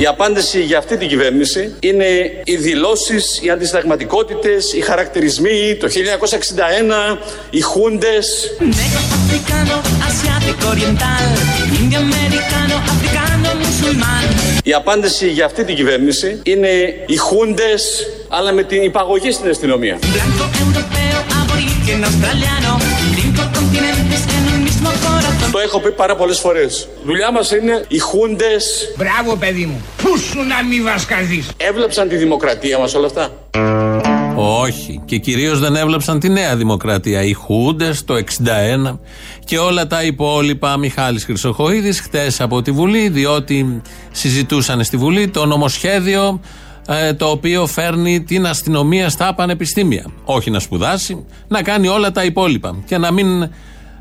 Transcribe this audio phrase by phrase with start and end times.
[0.00, 2.06] Η απάντηση για αυτή την κυβέρνηση είναι
[2.44, 7.18] οι δηλώσεις, οι αντισταγματικότητες, οι χαρακτηρισμοί, το 1961,
[7.50, 8.50] οι χούντες.
[14.62, 16.68] Η απάντηση για αυτή την κυβέρνηση είναι
[17.06, 19.98] οι χούντες, αλλά με την υπαγωγή στην αστυνομία.
[20.38, 20.44] Το
[25.68, 26.88] έχω πει πάρα πολλές φορές.
[27.04, 28.94] Δουλειά μας είναι οι χούντες.
[28.96, 29.80] Μπράβο, παιδί μου.
[30.02, 33.30] Πού σου να μην βασκαθείς; Έβλεψαν τη δημοκρατία μας όλα αυτά;
[34.34, 35.02] Όχι.
[35.04, 37.22] Και κυρίως δεν έβλεψαν τη Νέα Δημοκρατία.
[37.22, 39.00] Οι Χούντες, το 61
[39.44, 40.76] και όλα τα υπόλοιπα.
[40.76, 46.40] Μιχάλης Χρυσοχοίδης χτες από τη Βουλή, διότι συζητούσαν στη Βουλή το νομοσχέδιο
[46.88, 50.04] ε, το οποίο φέρνει την αστυνομία στα πανεπιστήμια.
[50.24, 53.50] Όχι να σπουδάσει, να κάνει όλα τα υπόλοιπα και να μην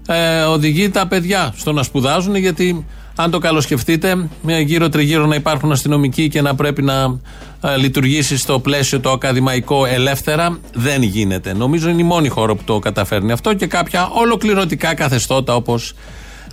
[0.08, 2.86] ε, οδηγεί τα παιδιά στο να σπουδάζουν γιατί
[3.20, 4.30] αν το καλοσκεφτείτε,
[4.66, 7.20] γύρω τριγύρω να υπάρχουν αστυνομικοί και να πρέπει να
[7.62, 11.54] ε, λειτουργήσει στο πλαίσιο το ακαδημαϊκό ελεύθερα, δεν γίνεται.
[11.54, 15.94] Νομίζω είναι η μόνη χώρα που το καταφέρνει αυτό και κάποια ολοκληρωτικά καθεστώτα όπως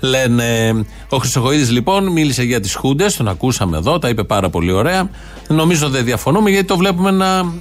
[0.00, 0.72] λένε.
[1.08, 5.11] Ο Χρυσοχοίδης λοιπόν μίλησε για τις Χούντες, τον ακούσαμε εδώ, τα είπε πάρα πολύ ωραία.
[5.48, 7.52] Νομίζω δεν διαφωνούμε γιατί το βλέπουμε να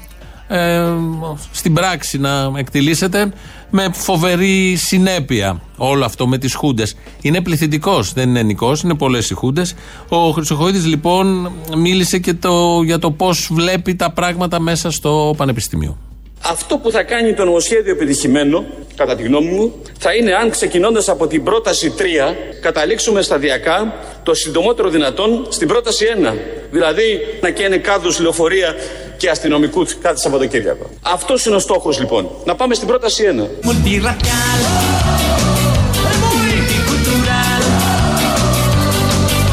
[0.54, 0.84] ε,
[1.52, 3.34] στην πράξη να εκτιλήσεται
[3.70, 6.96] με φοβερή συνέπεια όλο αυτό με τις χούντες.
[7.22, 9.76] Είναι πληθυντικός, δεν είναι ενικός, είναι πολλές οι χούντες.
[10.10, 15.98] Ο Χρυσοχοίδης λοιπόν μίλησε και το, για το πώς βλέπει τα πράγματα μέσα στο Πανεπιστήμιο.
[16.46, 21.10] Αυτό που θα κάνει το νομοσχέδιο επιτυχημένο, κατά τη γνώμη μου, θα είναι αν ξεκινώντας
[21.10, 26.34] από την πρόταση 3, καταλήξουμε σταδιακά το συντομότερο δυνατόν στην πρόταση 1.
[26.72, 28.76] Δηλαδή να καίνε κάδους λεωφορεία
[29.18, 30.90] και αστυνομικού κάθε Σαββατοκύριακο.
[31.02, 32.30] Αυτός είναι ο στόχος λοιπόν.
[32.46, 33.48] Να πάμε στην πρόταση 1.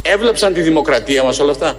[0.03, 1.75] Έβλεψαν τη δημοκρατία μας όλα αυτά;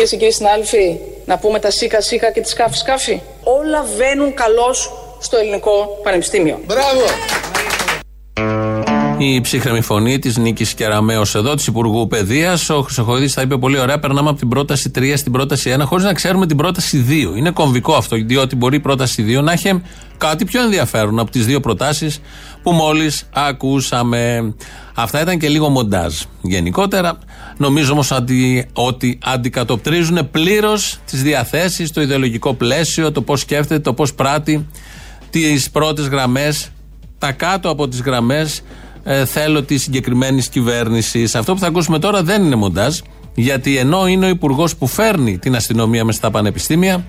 [0.00, 3.20] Κυρίε και κύριοι συνάδελφοι, να πούμε τα σίκα σίκα και τη σκάφη σκάφη.
[3.42, 6.60] Όλα βαίνουν καλώς στο ελληνικό πανεπιστήμιο.
[6.66, 7.04] Μπράβο!
[9.18, 12.70] Η ψύχρεμη φωνή της Νίκης Κεραμέο εδώ, της Υπουργού Παιδείας.
[12.70, 13.98] Ο Χρυσοχοίδης τα είπε πολύ ωραία.
[13.98, 17.36] Περνάμε από την πρόταση 3 στην πρόταση 1, χωρίς να ξέρουμε την πρόταση 2.
[17.36, 19.82] Είναι κομβικό αυτό, διότι μπορεί η πρόταση 2 να έχει
[20.18, 22.20] κάτι πιο ενδιαφέρον από τις δύο προτάσεις
[22.62, 24.54] που μόλις ακούσαμε.
[24.94, 26.14] Αυτά ήταν και λίγο μοντάζ.
[26.40, 27.18] Γενικότερα,
[27.56, 33.94] νομίζω όμως ότι, ότι αντικατοπτρίζουν πλήρως τις διαθέσεις, το ιδεολογικό πλαίσιο, το πώς σκέφτεται, το
[33.94, 34.66] πώς πράττει
[35.30, 36.70] τις πρώτες γραμμές,
[37.18, 38.62] τα κάτω από τις γραμμές
[39.04, 41.22] ε, θέλω τη συγκεκριμένη κυβέρνηση.
[41.34, 42.98] Αυτό που θα ακούσουμε τώρα δεν είναι μοντάζ,
[43.34, 47.04] γιατί ενώ είναι ο υπουργός που φέρνει την αστυνομία μες στα πανεπιστήμια,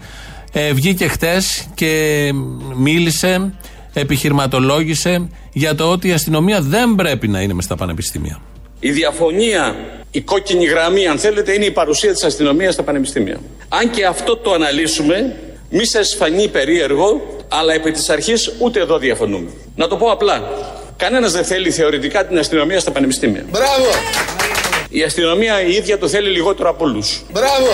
[0.51, 2.31] ε, βγήκε χτες και
[2.75, 3.53] μίλησε,
[3.93, 8.41] επιχειρηματολόγησε για το ότι η αστυνομία δεν πρέπει να είναι μες στα πανεπιστήμια.
[8.79, 9.75] Η διαφωνία,
[10.11, 13.39] η κόκκινη γραμμή, αν θέλετε, είναι η παρουσία της αστυνομίας στα πανεπιστήμια.
[13.69, 15.35] Αν και αυτό το αναλύσουμε,
[15.69, 19.49] μη σας φανεί περίεργο, αλλά επί της αρχής ούτε εδώ διαφωνούμε.
[19.75, 20.49] Να το πω απλά.
[20.97, 23.45] Κανένας δεν θέλει θεωρητικά την αστυνομία στα πανεπιστήμια.
[23.49, 23.89] Μπράβο!
[24.89, 27.21] Η αστυνομία η ίδια το θέλει λιγότερο από όλους.
[27.31, 27.71] Μπράβο!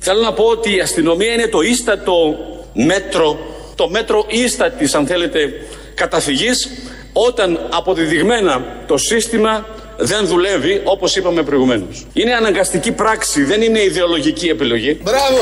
[0.00, 2.36] Θέλω να πω ότι η αστυνομία είναι το ίστατο
[2.74, 3.38] μέτρο,
[3.82, 5.52] το μέτρο ίστατη, αν θέλετε,
[5.94, 6.68] καταφυγής,
[7.12, 9.66] όταν αποδεδειγμένα το σύστημα
[9.98, 12.06] δεν δουλεύει όπως είπαμε προηγουμένως.
[12.12, 15.00] Είναι αναγκαστική πράξη, δεν είναι ιδεολογική επιλογή.
[15.02, 15.40] Μπράβο!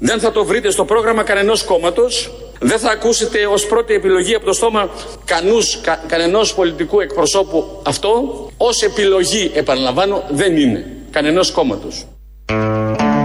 [0.00, 2.30] Δεν θα το βρείτε στο πρόγραμμα κανενός κόμματος.
[2.60, 4.90] Δεν θα ακούσετε ως πρώτη επιλογή από το στόμα
[5.24, 8.08] κανούς, κα, κανενός πολιτικού εκπροσώπου αυτό.
[8.56, 10.86] Ω επιλογή, επαναλαμβάνω, δεν είναι.
[11.10, 12.06] Κανενός κόμματος.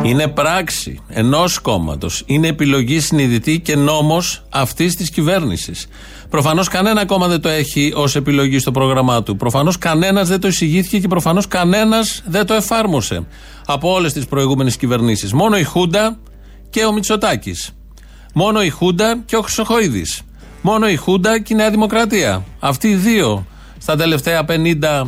[0.04, 2.24] Είναι πράξη ενός κόμματος.
[2.26, 5.88] Είναι επιλογή συνειδητή και νόμος αυτής της κυβέρνησης.
[6.30, 9.36] Προφανώς κανένα κόμμα δεν το έχει ως επιλογή στο πρόγραμμά του.
[9.36, 13.26] Προφανώς κανένας δεν το εισηγήθηκε και προφανώς κανένας δεν το εφάρμοσε
[13.66, 15.34] από όλες τις προηγούμενες κυβερνήσεις.
[15.34, 16.18] Μόνο η Χούντα
[16.70, 17.72] και ο Μητσοτάκης.
[18.34, 20.22] Μόνο η Χούντα και ο Χρυσοχοίδης.
[20.62, 22.44] Μόνο η Χούντα και η Νέα Δημοκρατία.
[22.60, 23.46] Αυτοί οι δύο
[23.78, 25.04] στα τελευταία 50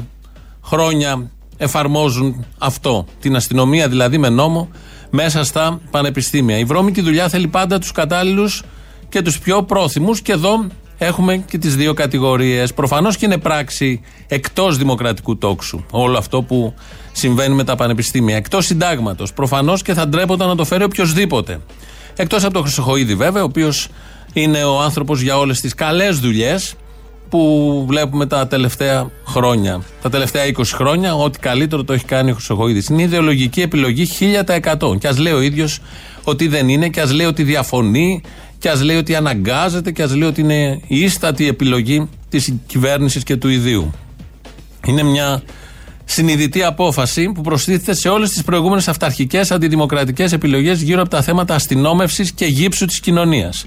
[0.63, 3.05] χρόνια εφαρμόζουν αυτό.
[3.19, 4.69] Την αστυνομία δηλαδή με νόμο
[5.09, 6.57] μέσα στα πανεπιστήμια.
[6.57, 8.63] Η βρώμικη δουλειά θέλει πάντα τους κατάλληλους
[9.09, 10.67] και τους πιο πρόθυμους και εδώ
[10.97, 12.73] έχουμε και τις δύο κατηγορίες.
[12.73, 16.73] Προφανώς και είναι πράξη εκτός δημοκρατικού τόξου όλο αυτό που
[17.11, 18.35] συμβαίνει με τα πανεπιστήμια.
[18.35, 19.33] Εκτός συντάγματος.
[19.33, 21.59] Προφανώς και θα ντρέπονταν να το φέρει οποιοδήποτε.
[22.15, 23.87] Εκτός από τον Χρυσοχοίδη, βέβαια, ο οποίος
[24.33, 26.75] είναι ο άνθρωπος για όλες τις καλές δουλειές
[27.29, 29.81] που βλέπουμε τα τελευταία χρόνια.
[30.01, 32.87] Τα τελευταία 20 χρόνια, ό,τι καλύτερο το έχει κάνει ο Χρυσοχοίδης.
[32.87, 34.97] Είναι ιδεολογική επιλογή 1000%.
[34.99, 35.79] Και ας λέει ο ίδιος
[36.23, 38.21] ότι δεν είναι, και ας λέει ότι διαφωνεί,
[38.59, 43.23] και ας λέει ότι αναγκάζεται, και ας λέει ότι είναι η ίστατη επιλογή της κυβέρνησης
[43.23, 43.93] και του ιδίου.
[44.87, 45.43] Είναι μια
[46.05, 51.55] συνειδητή απόφαση που προστίθεται σε όλες τις προηγούμενες αυταρχικές αντιδημοκρατικές επιλογές γύρω από τα θέματα
[51.55, 53.65] αστυνόμευσης και γύψου της κοινωνίας.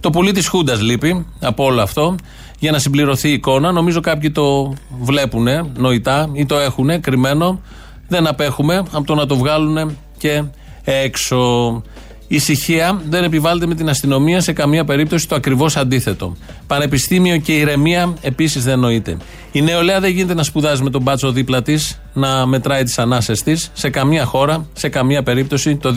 [0.00, 2.16] Το πουλί της Χούντας λείπει από όλο αυτό
[2.58, 3.72] για να συμπληρωθεί η εικόνα.
[3.72, 7.60] Νομίζω κάποιοι το βλέπουν νοητά ή το έχουν κρυμμένο.
[8.08, 10.42] Δεν απέχουμε από το να το βγάλουν και
[10.84, 11.82] έξω.
[12.30, 16.36] Η ησυχία δεν επιβάλλεται με την αστυνομία σε καμία περίπτωση το ακριβώς αντίθετο.
[16.66, 19.16] Πανεπιστήμιο και ηρεμία επίσης δεν νοείται.
[19.52, 23.42] Η νεολαία δεν γίνεται να σπουδάζει με τον μπάτσο δίπλα της, να μετράει τις ανάσες
[23.42, 23.70] της.
[23.72, 25.94] Σε καμία χώρα, σε καμία περίπτωση το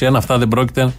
[0.00, 0.92] 2021 αυτά δεν πρόκειται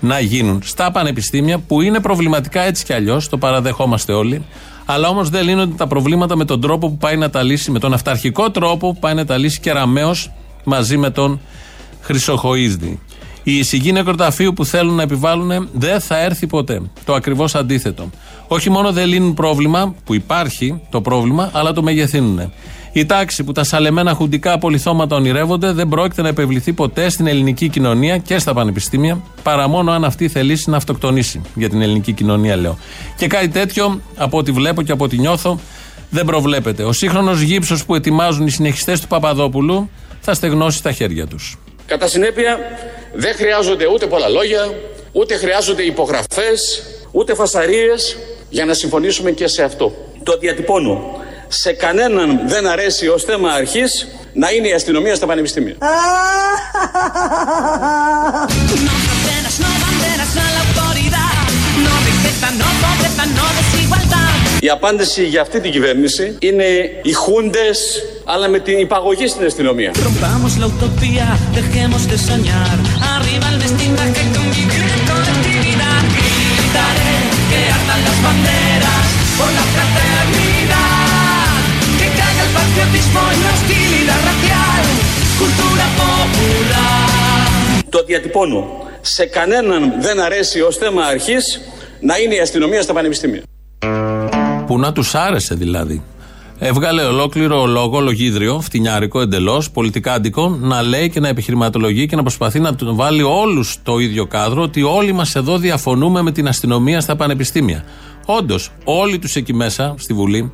[0.00, 0.60] να γίνουν.
[0.64, 4.44] Στα πανεπιστήμια που είναι προβληματικά έτσι κι αλλιώς, το παραδεχόμαστε όλοι,
[4.84, 7.78] αλλά όμως δεν λύνονται τα προβλήματα με τον τρόπο που πάει να τα λύσει, με
[7.78, 10.14] τον αυταρχικό τρόπο που πάει να τα λύσει Κεραμαίο
[10.64, 11.40] μαζί με τον
[12.00, 13.00] Χρυσοχοίδη.
[13.42, 16.82] Η εισηγή νεκροταφείου που θέλουν να επιβάλλουν δεν θα έρθει ποτέ.
[17.04, 18.10] Το ακριβώς αντίθετο.
[18.48, 22.52] Όχι μόνο δεν λύνουν πρόβλημα, που υπάρχει το πρόβλημα, αλλά το μεγεθύνουν.
[22.92, 27.68] Η τάξη που τα σαλεμένα χουντικά απολυθώματα ονειρεύονται δεν πρόκειται να επιβληθεί ποτέ στην ελληνική
[27.68, 31.42] κοινωνία και στα πανεπιστήμια, παρά μόνο αν αυτή θελήσει να αυτοκτονήσει.
[31.54, 32.78] Για την ελληνική κοινωνία, λέω.
[33.16, 35.60] Και κάτι τέτοιο, από ό,τι βλέπω και από ό,τι νιώθω,
[36.10, 36.82] δεν προβλέπεται.
[36.82, 39.90] Ο σύγχρονος γύψος που ετοιμάζουν οι συνεχιστές του Παπαδόπουλου
[40.20, 41.58] θα στεγνώσει τα χέρια τους.
[41.86, 42.58] Κατά συνέπεια,
[43.14, 44.74] δεν χρειάζονται ούτε πολλά λόγια,
[45.12, 48.16] ούτε χρειάζονται υπογραφές, ούτε φασαρίες
[48.48, 49.92] για να συμφωνήσουμε και σε αυτό.
[50.22, 51.26] Το διατυπώνω.
[51.48, 55.74] Σε κανέναν δεν αρέσει ως θέμα αρχής να είναι η αστυνομία στα πανεπιστήμια.
[64.60, 66.64] Η απάντηση για αυτή την κυβέρνηση είναι
[67.02, 67.78] οι χούντες
[68.24, 69.92] αλλά με την υπαγωγή στην αστυνομία.
[87.90, 88.66] Το διατυπώνω.
[89.00, 91.60] Σε κανέναν δεν αρέσει ως θέμα αρχής
[92.00, 93.42] να είναι η αστυνομία στα πανεπιστήμια.
[94.66, 96.02] Που να τους άρεσε δηλαδή.
[96.58, 102.22] Έβγαλε ολόκληρο λόγο, λογίδριο, φτηνιάρικο εντελώς, πολιτικά αντικό, να λέει και να επιχειρηματολογεί και να
[102.22, 106.48] προσπαθεί να τον βάλει όλους το ίδιο κάδρο ότι όλοι μας εδώ διαφωνούμε με την
[106.48, 107.84] αστυνομία στα πανεπιστήμια.
[108.26, 110.52] Όντως, όλοι τους εκεί μέσα στη Βουλή,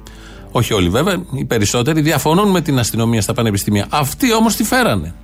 [0.57, 3.87] όχι όλοι βέβαια, οι περισσότεροι διαφωνούν με την αστυνομία στα πανεπιστήμια.
[3.89, 5.15] Αυτοί όμως τη φέρανε.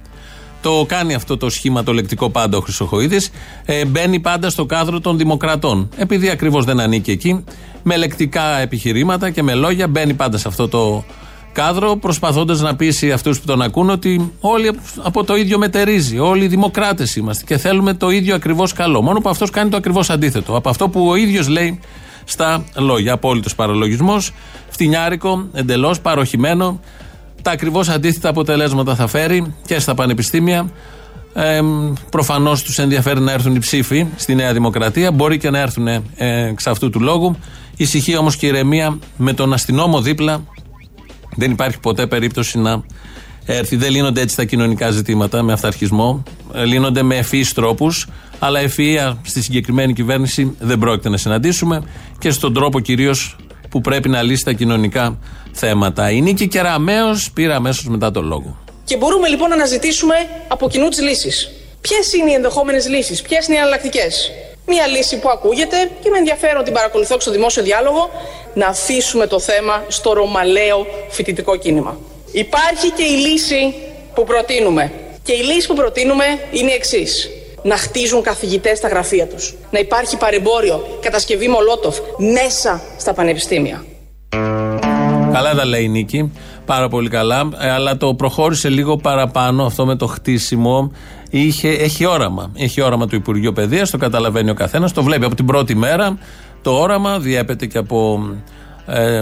[0.62, 3.30] Το κάνει αυτό το σχήμα το λεκτικό πάντα ο Χρυσοχοίδης.
[3.64, 5.88] Ε, μπαίνει πάντα στο κάδρο των Δημοκρατών.
[5.96, 7.44] Επειδή ακριβώς δεν ανήκει εκεί,
[7.82, 11.04] με λεκτικά επιχειρήματα και με λόγια μπαίνει πάντα σε αυτό το
[11.52, 14.70] κάδρο, προσπαθώντας να πείσει αυτούς που τον ακούν ότι όλοι
[15.02, 16.18] από το ίδιο μετερίζει.
[16.18, 19.02] Όλοι οι δημοκράτες είμαστε και θέλουμε το ίδιο ακριβώς καλό.
[19.02, 20.56] Μόνο που αυτός κάνει το ακριβώς αντίθετο.
[20.56, 21.80] Από αυτό που ο ίδιος λέει
[22.30, 23.12] στα λόγια.
[23.12, 24.32] Απόλυτος παραλογισμός,
[24.68, 26.80] φτηνιάρικο, εντελώς παροχημένο.
[27.42, 30.70] Τα ακριβώς αντίθετα αποτελέσματα θα φέρει και στα πανεπιστήμια.
[31.34, 31.60] Ε,
[32.10, 35.12] Προφανώς τους ενδιαφέρει να έρθουν οι ψήφοι στη Νέα Δημοκρατία.
[35.12, 37.36] Μπορεί και να έρθουν ε, εξ αυτού του λόγου.
[37.76, 40.44] Ησυχία όμως και ηρεμία με τον αστυνόμο δίπλα.
[41.36, 42.82] Δεν υπάρχει ποτέ περίπτωση να
[43.44, 43.76] έρθει.
[43.76, 46.22] Δεν λύνονται έτσι τα κοινωνικά ζητήματα με αυταρχισμό.
[46.54, 48.06] Ε, λύνονται με ευφυείς τρόπους.
[48.42, 51.82] Αλλά ευφυία στη συγκεκριμένη κυβέρνηση δεν πρόκειται να συναντήσουμε
[52.18, 53.36] και στον τρόπο κυρίως
[53.70, 55.18] που πρέπει να λύσει τα κοινωνικά
[55.52, 56.10] θέματα.
[56.10, 58.58] Η Νίκη Κεραμαίο πήρε αμέσως μετά το λόγο.
[58.84, 60.14] Και μπορούμε λοιπόν να αναζητήσουμε
[60.48, 61.50] από κοινού τις λύσεις.
[61.80, 64.30] Ποιες είναι οι ενδεχόμενες λύσεις, ποιες είναι οι εναλλακτικές;
[64.66, 68.10] Μία λύση που ακούγεται και με ενδιαφέρον την παρακολουθώ και στο δημόσιο διάλογο
[68.54, 71.98] να αφήσουμε το θέμα στο ρωμαλαίο φοιτητικό κίνημα.
[72.32, 73.74] Υπάρχει και η λύση
[74.14, 74.92] που προτείνουμε.
[75.22, 77.30] Και η λύση που προτείνουμε είναι η εξής.
[77.62, 79.54] Να χτίζουν καθηγητές στα γραφεία τους.
[79.70, 81.96] Να υπάρχει παρεμπόριο, κατασκευή μολότοφ
[82.34, 83.84] μέσα στα πανεπιστήμια.
[85.32, 86.32] Καλά τα λέει η Νίκη.
[86.66, 87.48] Πάρα πολύ καλά.
[87.60, 90.92] Ε, αλλά το προχώρησε λίγο παραπάνω αυτό με το χτίσιμο.
[91.30, 92.52] Είχε, έχει όραμα.
[92.56, 94.92] Έχει όραμα του Υπουργείου Παιδείας, το καταλαβαίνει ο καθένας.
[94.92, 96.18] Το βλέπει από την πρώτη μέρα.
[96.62, 98.28] Το όραμα διέπεται και από
[98.86, 99.20] ε,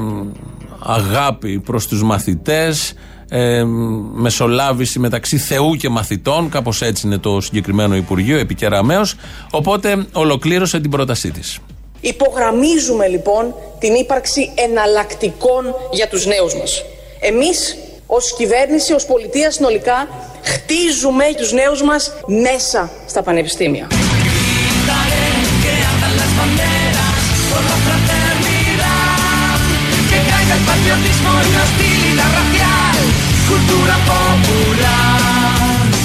[0.79, 2.95] αγάπη προς τους μαθητές
[3.29, 3.65] ε,
[4.13, 9.15] μεσολάβηση μεταξύ Θεού και μαθητών κάπως έτσι είναι το συγκεκριμένο Υπουργείο επικεραμέως
[9.51, 11.59] οπότε ολοκλήρωσε την πρότασή της
[12.01, 16.83] Υπογραμμίζουμε λοιπόν την ύπαρξη εναλλακτικών για τους νέους μας.
[17.21, 20.09] Εμείς ως κυβέρνηση, ως πολιτεία συνολικά
[20.43, 23.87] χτίζουμε τους νέους μας μέσα στα πανεπιστήμια.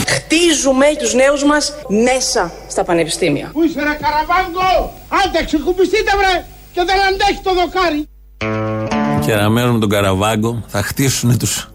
[0.08, 3.50] Χτίζουμε τους νέους μας μέσα στα πανεπιστήμια.
[3.53, 4.93] Πού είσαι ρε καραβάγκο,
[5.25, 8.08] άντε ξεκουμπιστείτε βρε και δεν αντέχει το δοκάρι.
[9.25, 11.70] Κεραμέο με τον Καραβάγκο θα χτίσουν τους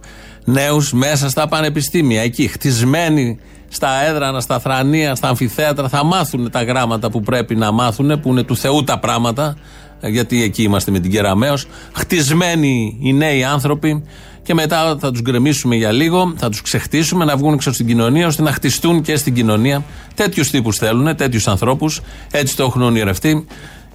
[0.45, 2.23] νέους μέσα στα πανεπιστήμια.
[2.23, 7.73] Εκεί, χτισμένοι στα έδρανα, στα θρανία, στα αμφιθέατρα, θα μάθουν τα γράμματα που πρέπει να
[7.73, 9.57] μάθουν, που είναι του Θεού τα πράγματα,
[10.01, 11.55] γιατί εκεί είμαστε με την Κεραμαίο.
[11.93, 14.05] Χτισμένοι οι νέοι άνθρωποι
[14.49, 18.27] και μετά θα τους γκρεμίσουμε για λίγο, θα τους ξεχτίσουμε να βγουν έξω στην κοινωνία,
[18.27, 19.85] ώστε να χτιστούν και στην κοινωνία.
[20.15, 22.01] Τέτοιους τύπους θέλουν, τέτοιους ανθρώπους.
[22.31, 23.47] Έτσι το έχουν ονειρευτεί.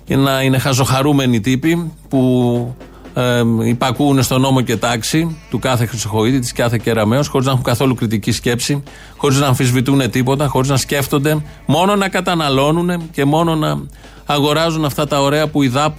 [0.04, 2.76] Και να είναι χαζοχαρούμενοι τύποι που
[3.14, 7.64] ε, υπακούουν στον νόμο και τάξη του κάθε Χρυσοχοίδη, της κάθε Κεραμαίο, χωρίς να έχουν
[7.64, 8.84] καθόλου κριτική σκέψη,
[9.18, 13.80] χωρίς να αμφισβητούν τίποτα, χωρίς να σκέφτονται, μόνο να καταναλώνουν και μόνο να
[14.26, 15.98] αγοράζουν αυτά τα ωραία που η ΔΑΠ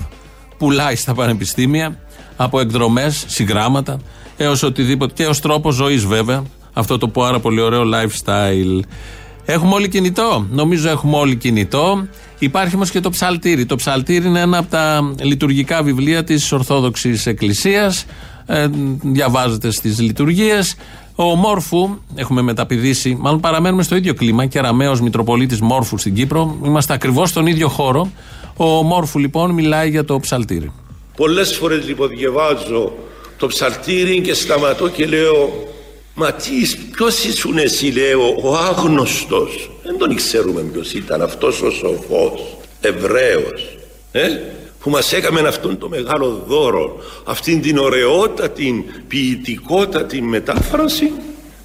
[0.59, 1.99] πουλάει στα πανεπιστήμια
[2.37, 3.99] από εκδρομές, συγγράμματα
[4.37, 6.43] έως οτιδήποτε και ως τρόπο ζωής βέβαια.
[6.73, 8.81] Αυτό το πάρα πολύ ωραίο lifestyle.
[9.45, 12.07] Έχουμε όλοι κινητό; Νομίζω έχουμε όλοι κινητό.
[12.39, 13.67] Υπάρχει όμως και το ψαλτήρι.
[13.67, 18.05] Το ψαλτήρι είναι ένα από τα λειτουργικά βιβλία της Ορθόδοξης Εκκλησίας.
[18.47, 18.67] Ε,
[19.03, 20.77] διαβάζεται στις λειτουργίες.
[21.15, 24.47] Ο Μόρφου, έχουμε μεταπηδήσει, μάλλον παραμένουμε στο ίδιο κλίμα.
[24.47, 26.59] Και Αραμαίο Μητροπολίτης Μόρφου στην Κύπρο.
[26.65, 28.11] Είμαστε ακριβώς στον ίδιο χώρο.
[28.57, 30.73] Ο Μόρφου λοιπόν μιλάει για το ψαλτήρι.
[31.17, 32.93] Πολλές φορές λοιπόν διαβάζω
[33.37, 35.73] το ψαλτήρι και σταματώ και λέω
[36.15, 36.51] Μα τι,
[36.93, 39.71] ποιος ήσουν εσύ λέω ο άγνωστος.
[39.83, 43.77] Δεν τον ξέρουμε ποιος ήταν αυτός ο σοφός Εβραίος
[44.13, 44.29] ε;
[44.81, 51.13] που μας έκαμε αυτόν το μεγάλο δώρο αυτήν την ωραιότατη ποιητικότατη μετάφραση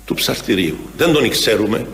[0.05, 0.77] του ψαλτηρίου.
[0.97, 1.85] Δεν τον ξέρουμε.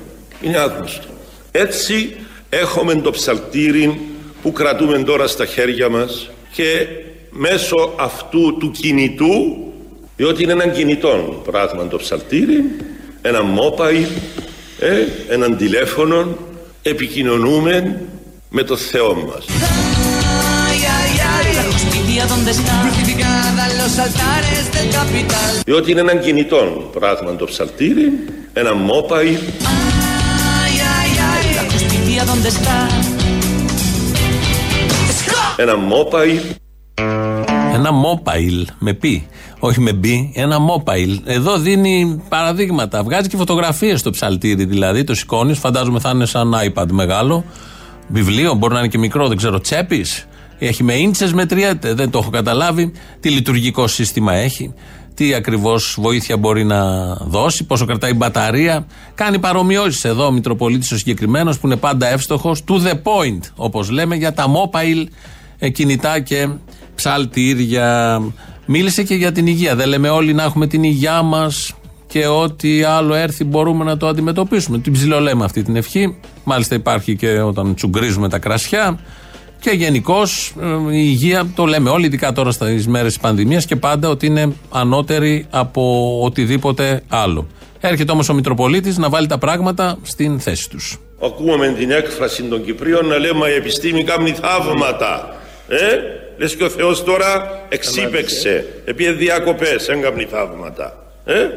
[0.41, 1.07] Είναι άγνωστο.
[1.51, 2.15] Έτσι
[2.49, 3.99] έχουμε το ψαλτήρι
[4.41, 6.87] που κρατούμε τώρα στα χέρια μας και
[7.37, 9.57] μέσω αυτού του κινητού
[10.15, 12.63] διότι είναι έναν κινητό πράγμα το ψαλτήρι,
[13.21, 14.07] ένα μόπαϊ,
[14.79, 16.37] ε, έναν τηλέφωνο,
[16.81, 18.01] επικοινωνούμε
[18.49, 19.45] με το Θεό μας.
[25.65, 28.11] Διότι είναι έναν κινητό πράγμα το ψαλτήρι,
[28.53, 29.39] ένα μόπαϊ.
[35.57, 36.41] Ένα μόπαϊ.
[37.73, 39.27] Ένα mobile με πι,
[39.59, 41.17] όχι με μπι, ένα mobile.
[41.25, 43.03] Εδώ δίνει παραδείγματα.
[43.03, 45.03] Βγάζει και φωτογραφίες στο ψαλτήρι δηλαδή.
[45.03, 47.43] Το σηκώνεις, φαντάζομαι θα είναι σαν iPad μεγάλο.
[48.07, 49.59] Βιβλίο, μπορεί να είναι και μικρό, δεν ξέρω.
[49.59, 50.27] Τσέπης.
[50.59, 51.93] Έχει με ίντσες, μετριέται.
[51.93, 52.91] Δεν το έχω καταλάβει.
[53.19, 54.73] Τι λειτουργικό σύστημα έχει.
[55.13, 58.85] Τι ακριβώς βοήθεια μπορεί να δώσει, πόσο κρατάει η μπαταρία.
[59.15, 62.63] Κάνει παρομοιώσεις εδώ ο Μητροπολίτης ο συγκεκριμένος που είναι πάντα εύστοχος.
[62.67, 65.05] To the point, όπως λέμε, για τα mobile
[65.59, 66.49] ε, κινητά και
[66.95, 68.21] ψαλτήρια.
[68.65, 69.75] Μίλησε και για την υγεία.
[69.75, 71.73] Δεν λέμε όλοι να έχουμε την υγειά μας
[72.07, 74.79] και ό,τι άλλο έρθει μπορούμε να το αντιμετωπίσουμε.
[74.79, 76.17] Την ψιλολέμε αυτή την ευχή.
[76.43, 78.99] Μάλιστα υπάρχει και όταν τσουγκρίζουμε τα κρασιά.
[79.59, 83.75] Και γενικώς ε, η υγεία το λέμε όλοι, ειδικά τώρα στις μέρες της πανδημίας και
[83.75, 87.47] πάντα ότι είναι ανώτερη από οτιδήποτε άλλο.
[87.79, 90.99] Έρχεται όμως ο Μητροπολίτης να βάλει τα πράγματα στην θέση τους.
[91.23, 95.35] Ακούμε την έκφραση των Κυπρίων να λέμε η επιστήμη κάνει θαύματα.
[95.67, 95.77] Ε;
[96.37, 101.13] Λες και ο Θεός τώρα εξύπεξε, επί διακοπές, έγκαμνη θαύματα.
[101.25, 101.47] Ε;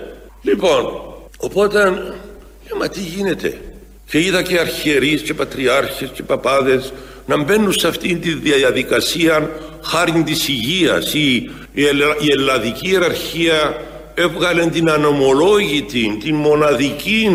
[0.42, 1.02] Λοιπόν,
[1.38, 3.58] οπότε, ε, μα τι γίνεται;
[4.10, 6.92] Και είδα και αρχιερείς και πατριάρχες και παπάδες
[7.26, 9.50] να μπαίνουν σε αυτή τη διαδικασία
[9.82, 11.14] χάρη της υγείας.
[11.14, 11.34] Η,
[11.72, 11.82] η,
[12.20, 13.82] η ελλαδική ιεραρχία
[14.14, 17.28] έβγαλε την ανομολόγητη, την μοναδική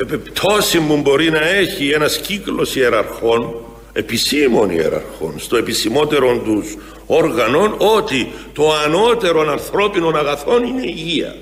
[0.00, 3.54] επιπτώση που μπορεί να έχει ένας κύκλος ιεραρχών
[3.92, 11.34] επισήμων ιεραρχών στο επισημότερο τους όργανων ότι το ανώτερο ανθρώπινων αγαθών είναι η υγεία.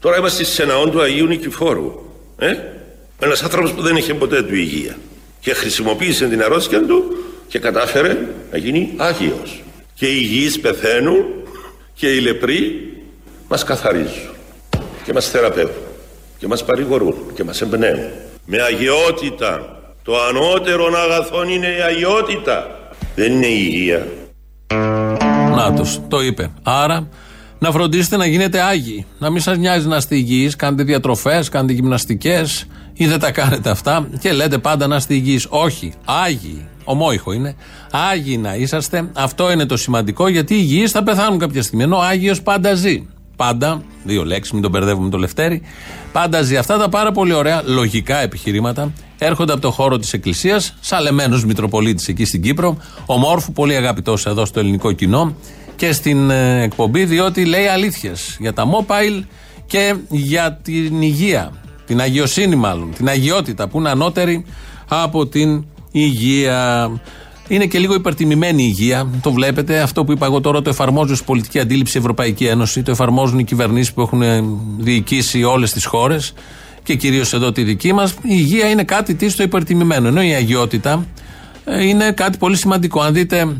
[0.00, 1.92] Τώρα είμαστε σε ναό του Αγίου Νικηφόρου.
[2.38, 2.54] Ε;
[3.18, 4.98] Ένας άνθρωπος που δεν είχε ποτέ του υγεία
[5.40, 7.16] και χρησιμοποίησε την αρρώστια του
[7.48, 8.18] και κατάφερε
[8.50, 9.62] να γίνει Άγιος.
[9.94, 11.24] Και οι υγιείς πεθαίνουν
[11.94, 12.92] και οι λεπροί
[13.48, 14.30] μας καθαρίζουν
[15.04, 15.82] και μας θεραπεύουν
[16.38, 18.10] και μας παρηγορούν και μας εμπνέουν
[18.44, 19.75] με αγιότητα
[20.06, 22.66] το ανώτερο αγαθόν είναι η αγιότητα.
[23.14, 24.06] Δεν είναι η υγεία.
[25.56, 26.50] Νάτος, το είπε.
[26.62, 27.08] Άρα
[27.58, 29.06] να φροντίσετε να γίνετε άγιοι.
[29.18, 33.70] Να μην σας νοιάζει να είστε υγιείς, κάνετε διατροφές, κάνετε γυμναστικές ή δεν τα κάνετε
[33.70, 35.46] αυτά και λέτε πάντα να είστε υγιείς.
[35.48, 36.68] Όχι, άγιοι.
[36.84, 37.56] Ομόηχο είναι.
[37.90, 39.10] Άγιοι να είσαστε.
[39.14, 41.82] Αυτό είναι το σημαντικό γιατί οι υγιείς θα πεθάνουν κάποια στιγμή.
[41.82, 43.06] Ενώ ο Άγιος πάντα ζει.
[43.36, 45.62] Πάντα, δύο λέξεις, μην τον μπερδεύουμε το Λευτέρη.
[46.12, 50.74] Πάντα ζει αυτά τα πάρα πολύ ωραία λογικά επιχειρήματα έρχονται από το χώρο της Εκκλησίας,
[50.80, 55.34] σαλεμένο Μητροπολίτης εκεί στην Κύπρο, ομόρφου, πολύ αγαπητό εδώ στο ελληνικό κοινό
[55.76, 59.24] και στην ε, εκπομπή, διότι λέει αλήθειες για τα mobile
[59.66, 61.52] και για την υγεία.
[61.86, 64.44] Την αγιοσύνη, μάλλον, την αγιότητα που είναι ανώτερη
[64.88, 66.90] από την υγεία.
[67.48, 69.08] Είναι και λίγο υπερτιμημένη η υγεία.
[69.22, 69.80] Το βλέπετε.
[69.80, 72.82] Αυτό που είπα εγώ τώρα το εφαρμόζουν στην πολιτική αντίληψη η Ευρωπαϊκή Ένωση.
[72.82, 74.22] Το εφαρμόζουν οι κυβερνήσεις που έχουν
[74.78, 76.32] διοικήσει όλες τις χώρες
[76.86, 78.12] και κυρίως εδώ τη δική μας.
[78.12, 80.08] Η υγεία είναι κάτι τι το υπερτιμημένο.
[80.08, 81.06] Ενώ η αγιότητα
[81.64, 83.00] ε, είναι κάτι πολύ σημαντικό.
[83.00, 83.56] Αν δείτε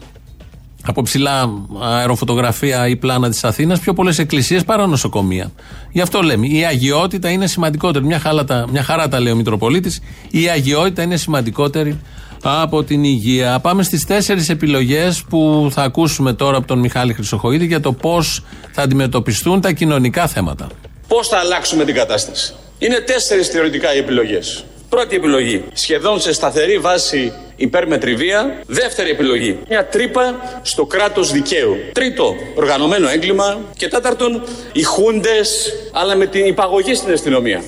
[0.87, 1.51] από ψηλά
[1.83, 5.53] αεροφωτογραφία ή πλάνα της Αθήνας πιο πολλές εκκλησίες παρά νοσοκομεία.
[5.93, 6.47] Γι' αυτό λέμε.
[6.47, 8.05] Η αγιότητα είναι σημαντικότερη.
[8.05, 10.01] Μια, χάλατα, μια χαρά τα λέει ο Μητροπολίτης.
[10.31, 12.01] Η αγιότητα είναι σημαντικότερη
[12.43, 13.59] από την υγεία.
[13.59, 18.45] Πάμε στις τέσσερις επιλογές που θα ακούσουμε τώρα από τον Μιχάλη Χρυσοχοίδη για το πώς
[18.73, 20.69] θα αντιμετωπιστούν τα κοινωνικά θέματα.
[21.09, 22.55] Πώς θα αλλάξουμε την κατάσταση.
[22.87, 24.65] Είναι τέσσερις θεωρητικά οι επιλογές.
[24.89, 25.65] Πρώτη επιλογή.
[25.73, 28.61] Σχεδόν σε σταθερή βάση υπέρμετρη βία.
[28.67, 29.59] Δεύτερη επιλογή.
[29.69, 31.77] Μια τρύπα στο κράτος δικαίου.
[31.93, 32.35] Τρίτο.
[32.55, 33.59] Οργανωμένο έγκλημα.
[33.77, 34.43] Και τέταρτον.
[34.73, 37.63] Οι χούντες, αλλά με την υπαγωγή στην αστυνομία.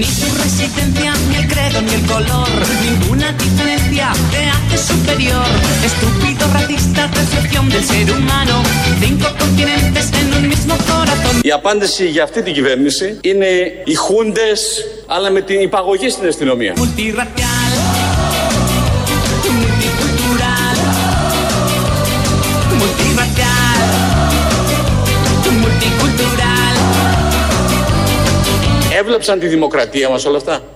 [0.00, 2.48] Ni su resistencia, ni el credo, ni el color,
[2.86, 5.46] ninguna diferencia te hace superior.
[5.88, 6.25] Estúpido,
[11.42, 13.46] η απάντηση για αυτή την κυβέρνηση είναι
[13.84, 16.74] οι χούντες, αλλά με την υπαγωγή στην αστυνομία.
[28.98, 30.75] Έβλεψαν τη δημοκρατία μας όλα αυτά;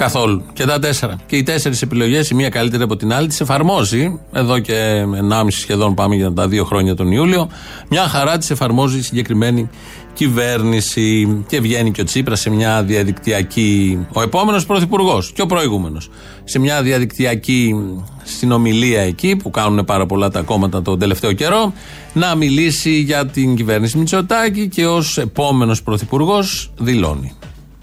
[0.00, 0.42] Καθόλου.
[0.52, 1.16] Και τα τέσσερα.
[1.26, 4.20] Και οι τέσσερις επιλογές, η μία καλύτερη από την άλλη, τις εφαρμόζει.
[4.32, 7.48] Εδώ και 1,5 σχεδόν πάμε για τα δύο χρόνια τον Ιούλιο.
[7.88, 9.68] Μια χαρά τις εφαρμόζει η συγκεκριμένη
[10.12, 11.44] κυβέρνηση.
[11.48, 14.06] Και βγαίνει και ο Τσίπρας σε μια διαδικτυακή.
[14.12, 16.10] Ο επόμενος πρωθυπουργός και ο προηγούμενος.
[16.44, 17.74] Σε μια διαδικτυακή
[18.22, 21.72] συνομιλία εκεί που κάνουν πάρα πολλά τα κόμματα τον τελευταίο καιρό.
[22.12, 27.32] Να μιλήσει για την κυβέρνηση Μητσοτάκη και ως επόμενος πρωθυπουργός δηλώνει.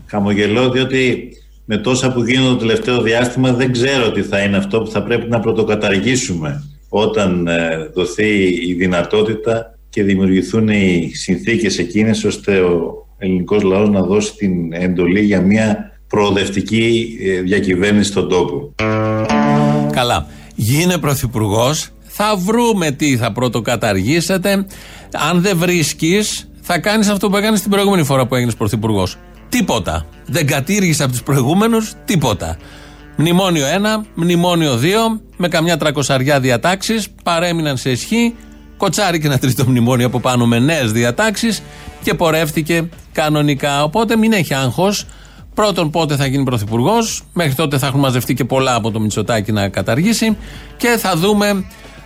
[0.05, 1.31] Χαμογελώ διότι
[1.69, 5.03] με τόσα που γίνονται το τελευταίο διάστημα δεν ξέρω τι θα είναι αυτό που θα
[5.03, 8.29] πρέπει να πρωτοκαταργήσουμε όταν ε, δοθεί
[8.67, 15.21] η δυνατότητα και δημιουργηθούν οι συνθήκες εκείνες ώστε ο ελληνικός λαός να δώσει την εντολή
[15.21, 18.73] για μια προοδευτική ε, διακυβέρνηση στον τόπο.
[19.91, 20.27] Καλά.
[20.55, 24.65] Γίνε πρωθυπουργός, θα βρούμε τι θα πρωτοκαταργήσετε.
[25.29, 29.17] Αν δεν βρίσκεις, θα κάνεις αυτό που έκανες την προηγούμενη φορά που έγινες πρωθυπουργός.
[29.49, 30.05] Τίποτα.
[30.25, 32.57] Δεν κατήργησε από τους προηγούμενους τίποτα.
[33.15, 33.65] Μνημόνιο
[34.01, 38.35] 1, μνημόνιο 2, με καμιά τρακοσαριά διατάξεις, παρέμειναν σε ισχύ.
[38.77, 41.61] Κοτσάρι και ένα τρίτο μνημόνιο από πάνω με νέες διατάξεις
[42.03, 43.83] και πορεύτηκε κανονικά.
[43.83, 45.05] Οπότε μην έχει άγχος.
[45.53, 47.23] Πρώτον, πότε θα γίνει πρωθυπουργός.
[47.33, 50.37] Μέχρι τότε θα έχουν μαζευτεί και πολλά από το Μητσοτάκι να καταργήσει.
[50.77, 51.65] Και θα δούμε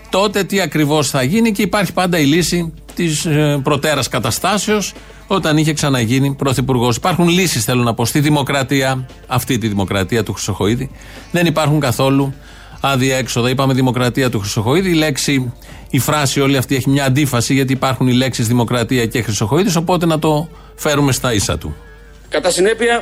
[0.10, 1.51] τότε τι ακριβώς θα γίνει.
[1.51, 4.93] Και υπάρχει πάντα η λύση της ε, προτέρας καταστάσεως
[5.35, 6.95] όταν είχε ξαναγίνει πρωθυπουργός.
[6.95, 10.91] Υπάρχουν λύσεις, θέλω να πω, στη δημοκρατία, αυτή τη δημοκρατία του Χρυσοχοίδη.
[11.31, 12.33] Δεν υπάρχουν καθόλου
[12.81, 13.49] αδιέξοδα.
[13.49, 14.89] Είπαμε δημοκρατία του Χρυσοχοίδη.
[14.89, 15.53] Η λέξη,
[15.89, 19.75] η φράση όλη αυτή έχει μια αντίφαση γιατί υπάρχουν οι λέξεις δημοκρατία και Χρυσοχοίδης.
[19.75, 21.75] Οπότε να το φέρουμε στα ίσα του.
[22.29, 23.01] Κατά συνέπεια,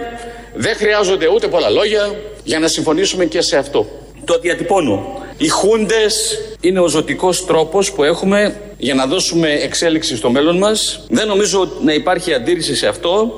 [0.56, 3.86] δεν χρειάζονται ούτε πολλά λόγια για να συμφωνήσουμε και σε αυτό.
[4.30, 5.24] Το διατυπώνω.
[5.38, 11.04] Οι χούντες είναι ο ζωτικός τρόπος που έχουμε για να δώσουμε εξέλιξη στο μέλλον μας.
[11.10, 13.36] Δεν νομίζω να υπάρχει αντίρρηση σε αυτό.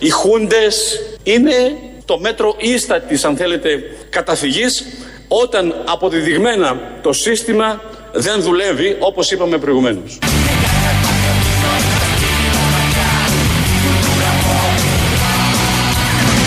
[0.00, 4.84] Οι χούντες είναι το μέτρο ίστατης αν θέλετε καταφυγής
[5.28, 7.80] όταν αποδεδειγμένα το σύστημα
[8.12, 10.18] δεν δουλεύει όπως είπαμε προηγουμένως.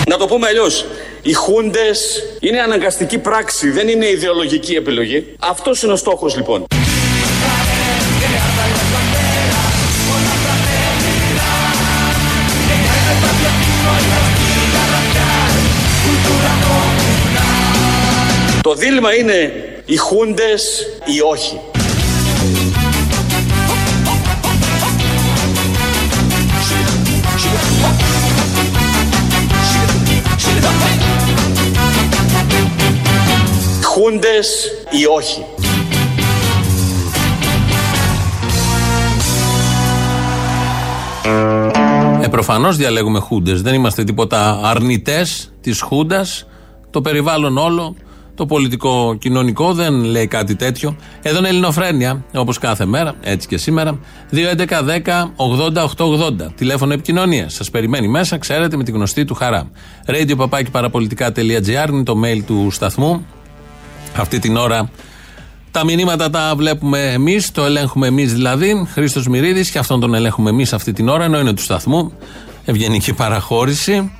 [0.09, 0.85] Να το πούμε αλλιώς.
[1.21, 5.35] Οι χούντες είναι αναγκαστική πράξη, δεν είναι ιδεολογική επιλογή.
[5.39, 6.65] Αυτός είναι ο στόχος λοιπόν.
[18.69, 19.51] Το δίλημα είναι
[19.86, 21.60] οι χούντες ή όχι.
[33.84, 35.45] Χούντες ή όχι.
[42.21, 43.62] Ε, προφανώς διαλέγουμε χούντες.
[43.62, 46.47] Δεν είμαστε τίποτα αρνητές της χούντας.
[46.89, 47.95] Το περιβάλλον όλο
[48.39, 50.95] το πολιτικό κοινωνικό δεν λέει κάτι τέτοιο.
[51.21, 53.99] Εδώ είναι Ελληνοφρένια, όπως κάθε μέρα, έτσι και σήμερα.
[54.32, 56.54] 2.11.10.80.880.
[56.56, 57.49] Τηλέφωνο επικοινωνία.
[57.49, 59.69] Σας περιμένει μέσα, ξέρετε, με τη γνωστή του χαρά.
[60.06, 60.47] Radio
[61.89, 63.25] είναι το mail του σταθμού.
[64.15, 64.89] Αυτή την ώρα
[65.71, 68.88] Τα μηνύματα τα βλέπουμε εμείς, το ελέγχουμε εμείς δηλαδή.
[68.93, 72.12] Χρήστος Μυρίδης και αυτόν τον ελέγχουμε εμείς αυτή την ώρα, ενώ είναι του σταθμού.
[72.65, 74.12] Ευγενική παραχώρηση.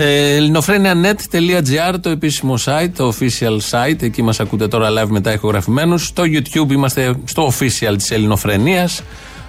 [0.00, 4.02] Ε, ελληνοφρένια.net.gr το επίσημο site, το official site.
[4.02, 6.06] Εκεί μας ακούτε τώρα live μετά ηχογραφημένους.
[6.06, 9.02] Στο YouTube είμαστε στο official της Ελληνοφρενίας.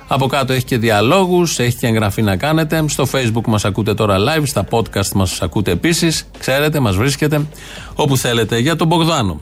[0.07, 2.83] Από κάτω έχει και διαλόγους, έχει και εγγραφή να κάνετε.
[2.88, 6.25] Στο Facebook μας ακούτε τώρα live, στα podcast μας ακούτε επίσης.
[6.39, 7.47] Ξέρετε, μας βρίσκετε
[7.95, 8.57] όπου θέλετε.
[8.57, 9.41] Για τον Μπογδάνο.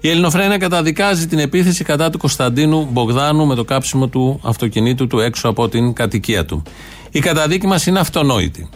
[0.00, 5.18] Η Ελληνοφρένια καταδικάζει την επίθεση κατά του Κωνσταντίνου Μπογδάνου με το κάψιμο του αυτοκινήτου του
[5.18, 6.62] έξω από την κατοικία του.
[7.10, 8.68] Η καταδίκη μας είναι αυτονόητη.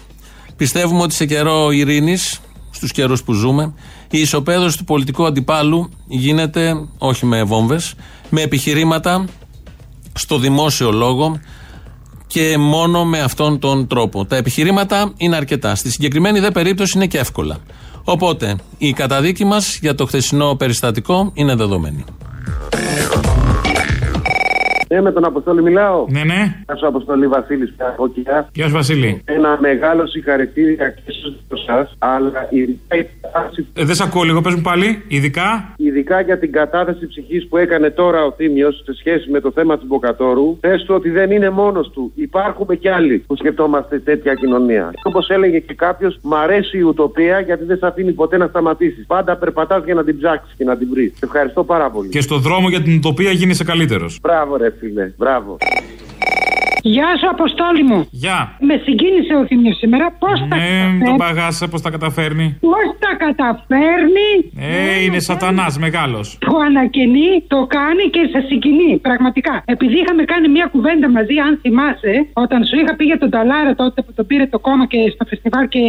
[0.60, 3.72] Πιστεύουμε ότι σε καιρό ειρήνης, στους καιρούς που ζούμε,
[4.10, 7.94] η ισοπαίδωση του πολιτικού αντιπάλου γίνεται όχι με βόμβες,
[8.28, 9.24] με επιχειρήματα
[10.12, 11.40] στο δημόσιο λόγο
[12.26, 14.24] και μόνο με αυτόν τον τρόπο.
[14.24, 15.74] Τα επιχειρήματα είναι αρκετά.
[15.74, 17.58] Στη συγκεκριμένη δε περίπτωση είναι και εύκολα.
[18.04, 22.04] Οπότε η καταδίκη μας για το χθεσινό περιστατικό είναι δεδομένη.
[24.94, 26.06] Ναι, με τον Αποστόλη μιλάω.
[26.08, 26.62] Ναι, ναι.
[26.66, 28.48] Γεια σου, Αποστόλη Βασίλης Πια.
[28.52, 29.22] Γεια σου, Βασίλη.
[29.24, 33.66] Ένα μεγάλο συγχαρητήρια και σε εσά, αλλά ειδικά η κατάσταση.
[33.74, 35.02] Ε, δεν σε ακούω λίγο, πες μου πάλι.
[35.08, 35.74] Ειδικά.
[35.76, 39.78] Ειδικά για την κατάθεση ψυχής που έκανε τώρα ο Θήμιος σε σχέση με το θέμα
[39.78, 42.12] του Μποκατόρου, πε του ότι δεν είναι μόνος του.
[42.14, 44.90] Υπάρχουμε κι άλλοι που σκεφτόμαστε τέτοια κοινωνία.
[45.02, 49.06] Όπως έλεγε και κάποιος, μ' αρέσει η ουτοπία γιατί δεν σε αφήνει ποτέ να σταματήσεις.
[49.06, 51.12] Πάντα περπατάς για να την ψάξεις και να την βρεις.
[51.22, 52.08] Ευχαριστώ πάρα πολύ.
[52.08, 54.18] Και στο δρόμο για την ουτοπία γίνεσαι καλύτερος.
[54.22, 55.12] Μπράβο, ρε φίλε.
[55.16, 55.56] Μπράβο.
[56.82, 58.06] Γεια σου, Αποστόλη μου.
[58.10, 58.56] Γεια.
[58.60, 60.16] Με συγκίνησε ο Θήμιος σήμερα.
[60.18, 65.78] Πώς τα Ναι, καταφέρνει; τον παγάσα, πώς τα καταφέρνει; Πώς τα καταφέρνει; Ε, είναι σατανάς
[65.78, 66.38] μεγάλος.
[66.40, 68.98] Το ανακαινεί, το κάνει και σε συγκινεί.
[68.98, 69.62] Πραγματικά.
[69.64, 73.74] Επειδή είχαμε κάνει μια κουβέντα μαζί, αν θυμάσαι, όταν σου είχα πει για τον Ταλάρα
[73.74, 75.80] τότε που το πήρε το κόμμα και στο φεστιβάλ και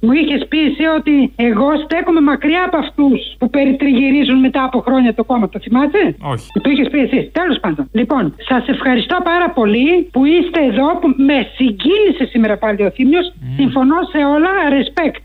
[0.00, 5.14] μου είχες πει εσύ ότι εγώ στέκομαι μακριά από αυτούς που περιτριγυρίζουν μετά από χρόνια
[5.14, 5.48] το κόμμα.
[5.48, 6.46] Το θυμάσαι; Όχι.
[6.62, 7.30] Το είχες πει εσύ.
[7.32, 7.88] Τέλος πάντων.
[7.92, 13.32] Λοιπόν, σας ευχαριστώ πάρα πολύ που είστε εδώ, που με συγκίνησε σήμερα πάλι ο Θήμιος.
[13.56, 14.50] Συμφωνώ σε όλα.
[14.76, 15.16] Respect.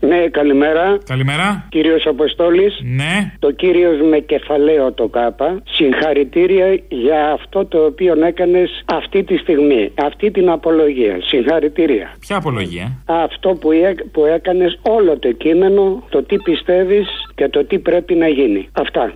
[0.00, 0.98] Ναι, καλημέρα.
[1.06, 1.66] Καλημέρα.
[1.68, 2.80] Κύριος Αποστόλης.
[2.82, 3.32] Ναι.
[3.38, 5.62] Το κύριος με κεφαλαίο το ΚΑΠΑ.
[5.70, 9.92] Συγχαρητήρια για αυτό το οποίο έκανες αυτή τη στιγμή.
[9.94, 11.16] Αυτή την απολογία.
[11.22, 12.12] Συγχαρητήρια.
[12.20, 17.64] Ποια απολογία; Αυτό που, έ- που έκανες όλο το κείμενο, το τι πιστεύεις και το
[17.64, 18.68] τι πρέπει να γίνει.
[18.72, 19.12] Αυτά.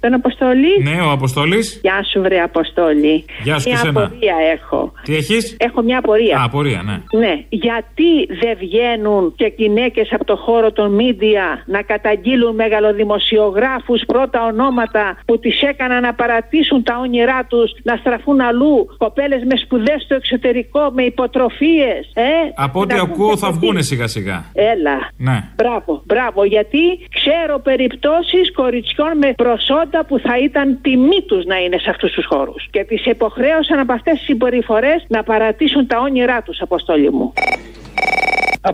[0.00, 0.82] Τον Αποστολή.
[0.82, 1.78] Ναι, ο Αποστόλης.
[1.82, 3.24] Γεια σου, βρε Αποστόλη.
[3.42, 4.00] Γεια σου Μια και σένα.
[4.04, 4.92] απορία έχω.
[5.02, 6.38] Τι έχεις; Έχω μια απορία.
[6.38, 7.18] Α, απορία, ναι.
[7.26, 14.44] Ναι, γιατί δεν βγαίνουν και γυναίκες από το χώρο των μίντια να καταγγείλουν μεγαλοδημοσιογράφους πρώτα
[14.44, 20.02] ονόματα που τις έκαναν να παρατήσουν τα όνειρά τους, να στραφούν αλλού, κοπέλες με σπουδές
[20.02, 22.10] στο εξωτερικό, με υποτροφίες.
[22.14, 22.22] Ε,
[22.54, 23.88] Από ό,τι να ακούω βγουν θα και βγούνε αυτοί.
[23.90, 24.44] σιγά σιγά.
[24.52, 24.96] Έλα.
[25.16, 25.48] Ναι.
[25.56, 26.82] Μπράβο, μπράβο, γιατί
[27.14, 32.26] ξέρω περιπτώσεις κοριτσιών με προσόντα που θα ήταν τιμή τους να είναι σε αυτούς τους
[32.26, 32.68] χώρους.
[32.70, 37.32] Και τις υποχρέωσαν από αυτές τις συμπεριφορές να παρατήσουν τα όνειρά τους, Αποστόλη μου.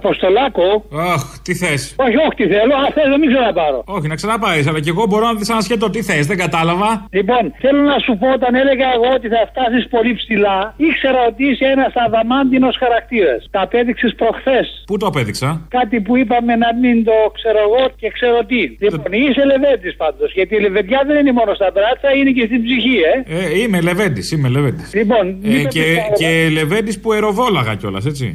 [0.00, 0.66] Αποστολάκο.
[1.14, 1.82] Αχ, τι θες.
[2.04, 2.74] Όχι, όχι, τι θέλω.
[2.84, 3.78] Αν θέλω, μην ξέρω να πάρω.
[3.96, 6.90] Όχι, να ξαναπάρεις, αλλά και εγώ μπορώ να δεις ένα σχέτο τι θες, δεν κατάλαβα.
[7.18, 11.42] Λοιπόν, θέλω να σου πω, όταν έλεγα εγώ ότι θα φτάσεις πολύ ψηλά, ήξερα ότι
[11.50, 13.40] είσαι ένας αδαμάντινος χαρακτήρας.
[13.54, 14.66] Τα απέδειξες προχθές.
[14.88, 18.60] Πού το απέδειξα; Κάτι που είπαμε να μην το ξέρω εγώ και ξέρω τι.
[18.84, 20.28] Λοιπόν, είσαι λεβέντης πάντως.
[20.38, 23.14] Γιατί η λεβεντιά δεν είναι μόνο στα μπράτσα, είναι και στην ψυχή, ε.
[23.38, 24.88] Ε, είμαι Λεβέντης, είμαι Λεβέντης.
[24.94, 26.14] Λοιπόν, Ε, μην το και, πιστεύω.
[26.20, 28.26] και Λεβέντης που αεροβόλαγα κιόλας, έτσι.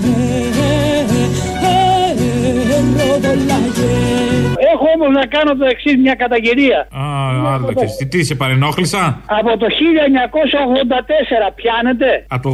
[0.00, 1.47] yeah.
[4.72, 6.78] Έχω όμως να κάνω το εξής μια καταγγελία.
[7.02, 7.04] Α,
[7.52, 9.02] άλλο και τι, τι σε παρενόχλησα;
[9.38, 12.50] Από το 1984 πιάνετε; Από το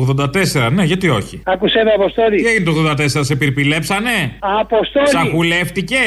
[0.66, 2.36] 84, ναι, γιατί όχι; Άκουσε με Αποστόλη.
[2.42, 2.72] Τι έγινε το
[3.20, 4.16] 84, σε πυρπηλέψανε;
[4.62, 5.08] Αποστόλη.
[5.16, 6.02] Σαχουλεύτηκε.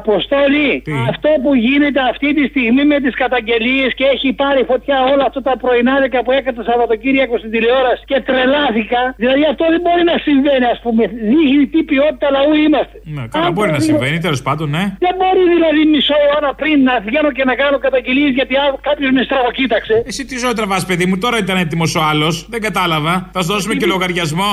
[0.00, 4.96] Αποστόλη, Τι; αυτό που γίνεται αυτή τη στιγμή με τις καταγγελίες και έχει πάρει φωτιά
[5.12, 9.02] όλα αυτά τα πρωινάδικα που έκανε το Σαββατοκύριακο στην τηλεόραση και τρελάθηκα.
[9.22, 11.02] Δηλαδή αυτό δεν μπορεί να συμβαίνει, ας πούμε.
[11.30, 12.96] Δείχνει τι ποιότητα λαού είμαστε.
[13.16, 14.84] Ναι, καλά, Αν μπορεί να το- συμβαίνει, τέλος πάντων, ναι.
[15.06, 18.54] Δεν μπορεί δηλαδή μισό ώρα πριν να βγαίνω και να κάνω καταγγελίες γιατί
[18.88, 19.94] κάποιος με στραβοκοίταξε.
[20.06, 22.46] Εσύ τι ζωή τραβάς, παιδί μου, τώρα ήταν έτοιμος ο άλλος.
[22.52, 23.14] Δεν κατάλαβα.
[23.32, 24.50] Θα σου δώσουμε και λογαριασμό.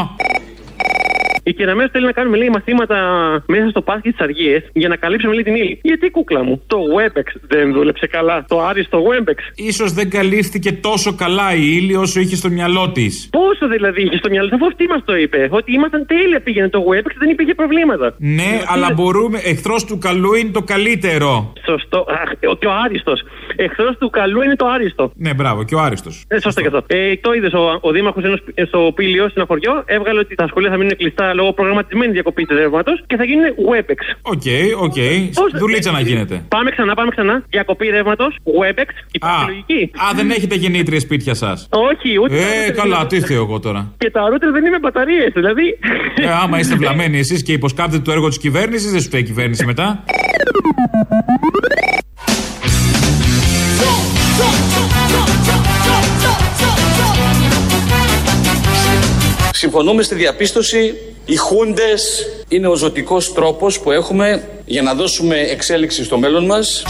[1.49, 2.97] Η Κεραμέως θέλει να κάνουμε λέει μαθήματα
[3.47, 5.79] μέσα στο πάρκι της Αργίε για να καλύψουμε λέει την ύλη.
[5.83, 8.45] Γιατί κούκλα μου, το Webex δεν δούλεψε καλά.
[8.47, 9.39] Το άριστο Webex.
[9.73, 13.29] σω δεν καλύφθηκε τόσο καλά η ύλη όσο είχε στο μυαλό της.
[13.31, 15.47] Πόσο δηλαδή είχε στο μυαλό, αφού αυτή μας το είπε.
[15.51, 18.15] Ότι ήμασταν τέλεια πήγαινε το Webex, δεν υπήρχε προβλήματα.
[18.17, 19.39] Ναι, αλλά μπορούμε.
[19.43, 21.53] Εχθρός του καλού είναι το καλύτερο.
[21.65, 22.05] Σωστό.
[22.09, 23.23] Αχ, ο- και ο άριστος.
[23.55, 25.11] Εχθρός του καλού είναι το άριστο.
[25.15, 26.25] Ναι, μπράβο, και ο Άριστος.
[26.27, 26.83] Ε, σωστά και αυτό.
[26.87, 28.23] Ε, το είδες ο, ο Δήμαρχος
[28.67, 32.55] στο Πήλιο, στην Αφοριό, έβγαλε ότι τα σχολεία θα μείνουν κλειστά λόγω προγραμματισμένης διακοπής του
[32.55, 33.99] ρεύματος και θα γίνουν WebEx.
[34.33, 34.47] OK,
[34.85, 34.99] OK.
[35.61, 36.35] Δουλίτσα να γίνεται.
[36.47, 37.43] Πάμε ξανά, πάμε ξανά.
[37.49, 39.91] Διακοπή ρεύματος, WebEx, υπάρχει λογική.
[40.03, 41.67] Α, δεν έχετε γεννήτριες σπίτια σας.
[41.91, 42.35] Όχι, ούτε.
[42.67, 43.93] Ε, καλά, τι θεω εγώ τώρα.
[43.97, 45.79] Και τα router δεν είναι με μπαταρίες, δηλαδή.
[46.21, 49.23] Ε, άμα είστε βλαμμένοι εσείς και υποσκάπτετε το έργο της κυβέρνησης, δεν σου φταίει η
[49.23, 50.03] κυβέρνηση μετά.
[59.59, 60.95] Συμφωνούμε στη διαπίστωση
[61.25, 66.83] οι χούντες είναι ο ζωτικός τρόπος που έχουμε για να δώσουμε εξέλιξη στο μέλλον μας.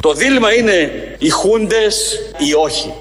[0.00, 2.92] Το δίλημα είναι οι χούντες ή όχι.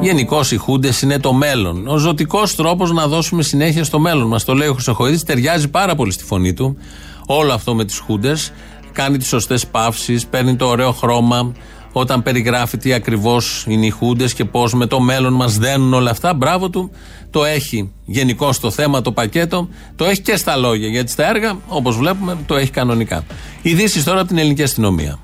[0.00, 1.88] Γενικώ οι χούντες είναι το μέλλον.
[1.88, 4.44] Ο ζωτικός τρόπος να δώσουμε συνέχεια στο μέλλον μας.
[4.44, 6.78] Το λέει ο Χρυσοχοίδης, ταιριάζει πάρα πολύ στη φωνή του.
[7.26, 8.52] Όλο αυτό με τις χούντες.
[8.92, 11.52] Κάνει τις σωστές παύσεις, παίρνει το ωραίο χρώμα.
[11.98, 16.10] Όταν περιγράφει τι ακριβώς είναι οι χούντες και πώς με το μέλλον μας δένουν όλα
[16.10, 16.90] αυτά, μπράβο του.
[17.30, 19.68] Το έχει γενικώ το θέμα, το πακέτο.
[19.96, 20.88] Το έχει και στα λόγια.
[20.88, 23.24] Γιατί στα έργα, όπως βλέπουμε, το έχει κανονικά.
[23.62, 25.18] Ειδήσεις τώρα από την ελληνική αστυνομία.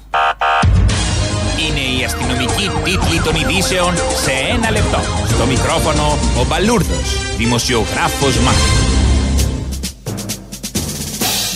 [1.68, 4.98] Είναι η αστυνομική τίτλη των ειδήσεων σε ένα λεπτό.
[5.28, 8.91] Στο μικρόφωνο ο Μπαλούρδος, δημοσιογράφος Μάρκος.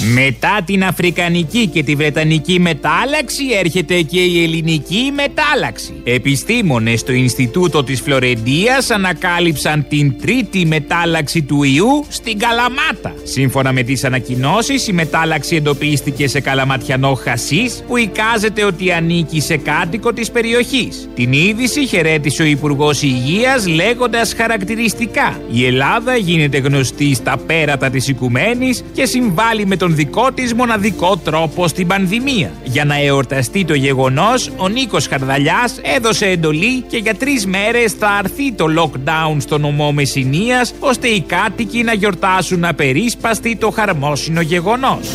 [0.00, 5.92] Μετά την Αφρικανική και τη Βρετανική μετάλλαξη έρχεται και η Ελληνική μετάλλαξη.
[6.04, 13.14] Επιστήμονες στο Ινστιτούτο της Φλωρεντίας ανακάλυψαν την τρίτη μετάλλαξη του ιού στην Καλαμάτα.
[13.22, 19.56] Σύμφωνα με τις ανακοινώσεις, η μετάλλαξη εντοπίστηκε σε καλαματιανό χασίς που εικάζεται ότι ανήκει σε
[19.56, 21.09] κάτοικο της περιοχής.
[21.14, 28.09] Την είδηση χαιρέτησε ο Υπουργός Υγείας λέγοντας χαρακτηριστικά «Η Ελλάδα γίνεται γνωστή στα πέρατα της
[28.09, 32.51] οικουμένης και συμβάλλει με τον δικό της μοναδικό τρόπο στην πανδημία.
[32.64, 38.09] Για να εορταστεί το γεγονός, ο Νίκος Χαρδαλιάς έδωσε εντολή και για τρεις μέρες θα
[38.09, 45.09] αρθεί το lockdown στο νομό Μεσσηνίας, ώστε οι κάτοικοι να γιορτάσουν απερίσπαστοι το χαρμόσυνο γεγονός.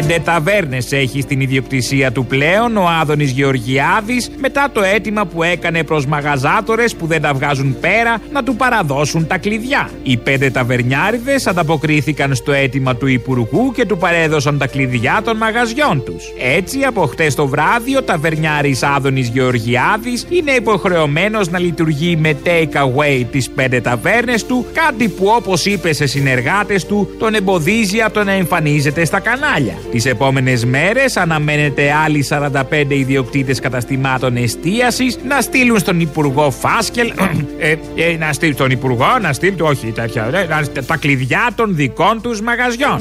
[0.00, 5.84] Πέντε ταβέρνες έχει στην ιδιοκτησία του πλέον ο Άδωνης Γεωργιάδης μετά το αίτημα που έκανε
[5.84, 9.90] προς μαγαζάτορες που δεν τα βγάζουν πέρα να του παραδώσουν τα κλειδιά.
[10.02, 16.04] Οι πέντε ταβερνιάριδες ανταποκρίθηκαν στο αίτημα του Υπουργού και του παρέδωσαν τα κλειδιά των μαγαζιών
[16.04, 16.24] τους.
[16.56, 22.76] Έτσι, από χτες το βράδυ, ο ταβερνιάρης Άδωνης Γεωργιάδης είναι υποχρεωμένος να λειτουργεί με take
[22.76, 28.14] away τις πέντε ταβέρνες του, κάτι που όπως είπε σε συνεργάτες του τον εμποδίζει από
[28.14, 29.74] το να εμφανίζεται στα κανάλια.
[29.90, 37.12] Τις επόμενες μέρες αναμένεται άλλοι 45 ιδιοκτήτες καταστημάτων εστίασης να στείλουν στον Υπουργό Φάσκελ.
[37.58, 39.56] ε, ε, να στείλουν στον Υπουργό, να στείλουν.
[39.60, 40.30] Όχι τέτοια.
[40.32, 43.00] ε, να- τα κλειδιά των δικών τους μαγαζιών.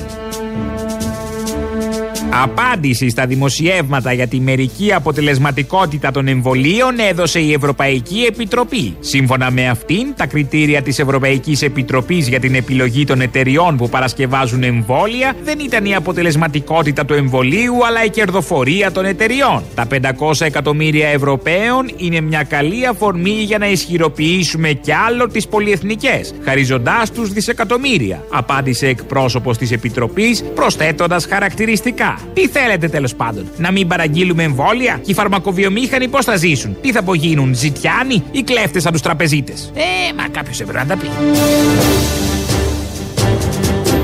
[2.30, 8.96] Απάντηση στα δημοσιεύματα για τη μερική αποτελεσματικότητα των εμβολίων έδωσε η Ευρωπαϊκή Επιτροπή.
[9.00, 14.64] Σύμφωνα με αυτήν, τα κριτήρια της Ευρωπαϊκής Επιτροπής για την επιλογή των εταιριών που παρασκευάζουν
[14.64, 19.64] εμβόλια δεν ήταν η αποτελεσματικότητα του εμβολίου, αλλά η κερδοφορία των εταιριών.
[19.76, 26.34] Τα 500 εκατομμύρια Ευρωπαίων είναι μια καλή αφορμή για να ισχυροποιήσουμε κι άλλο τις πολυεθνικές,
[26.44, 32.17] χαριζοντά τους δισεκατομμύρια, απάντησε εκπρόσωπος της Επιτροπής, προσθέτοντας χαρακτηριστικά.
[32.34, 36.92] Τι θέλετε τέλος πάντων, να μην παραγγείλουμε εμβόλια; Και οι φαρμακοβιομήχανοι πώς θα ζήσουν, τι
[36.92, 41.08] θα απογίνουν, ζητιάνοι ή κλέφτες σαν τους τραπεζίτες; Ε, μα κάποιος έπρεπε να τα πει.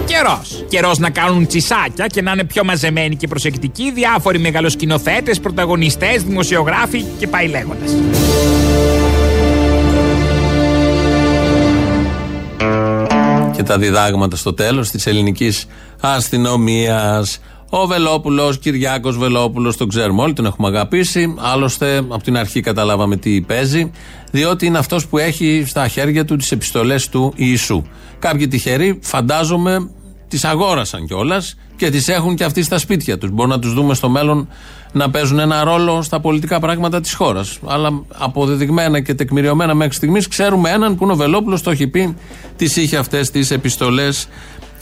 [0.06, 0.66] Καιρός.
[0.70, 7.04] Καιρός να κάνουν τσισάκια και να είναι πιο μαζεμένοι και προσεκτικοί διάφοροι μεγαλοσκηνοθέτες, πρωταγωνιστές, δημοσιογράφοι
[7.20, 7.92] και πάει λέγοντας.
[13.56, 15.66] και τα διδάγματα στο τέλος της ελληνικής
[16.02, 17.40] αστυνομίας.
[17.76, 21.36] Ο Βελόπουλος, Κυριάκος Βελόπουλος, τον ξέρουμε όλοι, τον έχουμε αγαπήσει.
[21.38, 23.92] Άλλωστε, από την αρχή καταλάβαμε τι παίζει,
[24.32, 27.84] διότι είναι αυτός που έχει στα χέρια του τις επιστολές του Ιησού.
[28.20, 29.90] Κάποιοι τυχεροί, φαντάζομαι,
[30.28, 33.30] τις αγόρασαν κιόλας και τις έχουν και αυτοί στα σπίτια τους.
[33.30, 34.48] Μπορούμε να τους δούμε στο μέλλον
[34.92, 37.60] να παίζουν ένα ρόλο στα πολιτικά πράγματα της χώρας.
[37.66, 42.16] Αλλά αποδεδειγμένα και τεκμηριωμένα μέχρι στιγμής ξέρουμε έναν που είναι ο Βελόπουλος, το έχει πει,
[42.56, 44.28] τις είχε αυτές τις επιστολές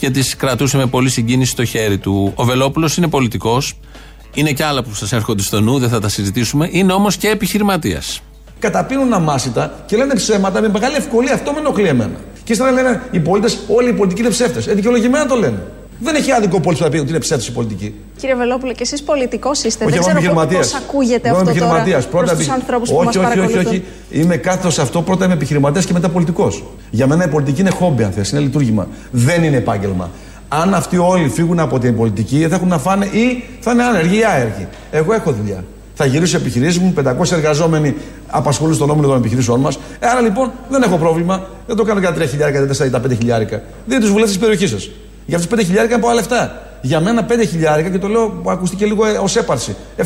[0.02, 2.32] και τις κρατούσε με πολύ συγκίνηση στο χέρι του.
[2.34, 3.74] Ο Βελόπουλος είναι πολιτικός.
[4.34, 6.68] Είναι και άλλα που σας έρχονται στο νου, δεν θα τα συζητήσουμε.
[6.70, 8.20] Είναι όμως και επιχειρηματίας.
[8.58, 11.34] καταπίνουν αμάσιτα και λένε ψέματα με μεγάλη ευκολία.
[11.34, 12.16] Αυτό με ενοχλεί εμένα.
[12.44, 14.66] Και ύστερα λένε οι πολίτες, όλοι οι πολιτικοί είναι ψεύτες.
[14.66, 15.62] Ε, δικαιολογημένα το λένε.
[16.02, 17.94] Δεν έχει άδικο πόλη που θα πει ότι είναι ψεύτος η πολιτική.
[18.16, 19.84] Κύριε Βελόπουλο, και εσείς πολιτικός είστε.
[19.84, 20.70] Όχι, Δεν εγώ είμαι ξέρω επιχειρηματίας.
[20.72, 23.66] πώ ακούγεται αυτό τώρα προς τους ανθρώπους που όχι, μας όχι, όχι, παρακολουθούν.
[23.66, 23.82] όχι.
[24.10, 25.02] Είμαι κάθετο σε αυτό.
[25.02, 26.64] Πρώτα είμαι επιχειρηματίας και μετά πολιτικός.
[26.90, 28.88] Για μένα η πολιτική είναι χόμπι, αν θες, είναι λειτουργήμα.
[29.10, 30.10] Δεν είναι επάγγελμα.
[30.48, 34.18] Αν αυτοί όλοι φύγουν από την πολιτική, θα έχουν να φάνε ή θα είναι άνεργοι
[34.18, 34.68] ή άεργοι.
[34.90, 35.64] Εγώ έχω δουλειά.
[35.94, 37.94] Θα γυρίσω επιχειρήσεις μου, 500 εργαζόμενοι
[38.26, 39.78] απασχολούν στον όμιλο των επιχειρήσεων μας.
[39.98, 41.46] Ε, άρα λοιπόν δεν έχω πρόβλημα.
[41.66, 43.62] Δεν το κάνω για τα 3 χιλιάρικα, τα 4 ή τα 5 χιλιάρικα.
[43.86, 44.90] Δείτε τους βουλευτέ της περιοχής σας.
[45.32, 46.62] Για αυτούς 5 χιλιάρικα είναι πολλά λεφτά.
[46.82, 49.76] Για μένα 5 χιλιάρικα και το λέω που ακούστηκε λίγο ως έπαρση.
[49.96, 50.04] 700.000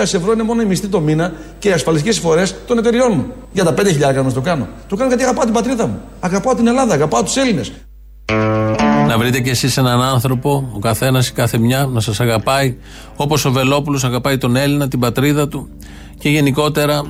[0.00, 3.26] ευρώ είναι μόνο η μισθή το μήνα και οι ασφαλιστικές εισφορέ των εταιριών μου.
[3.52, 4.68] Για τα 5 χιλιάρικα να το κάνω.
[4.88, 6.00] Το κάνω γιατί αγαπάω την πατρίδα μου.
[6.20, 7.72] Αγαπάω την Ελλάδα, αγαπάω τους Έλληνες.
[9.06, 12.76] Να βρείτε κι εσείς έναν άνθρωπο, ο καθένας ή κάθε μια, να σας αγαπάει
[13.16, 15.68] όπως ο Βελόπουλος αγαπάει τον Έλληνα, την πατρίδα του
[16.18, 17.04] και γενικότερα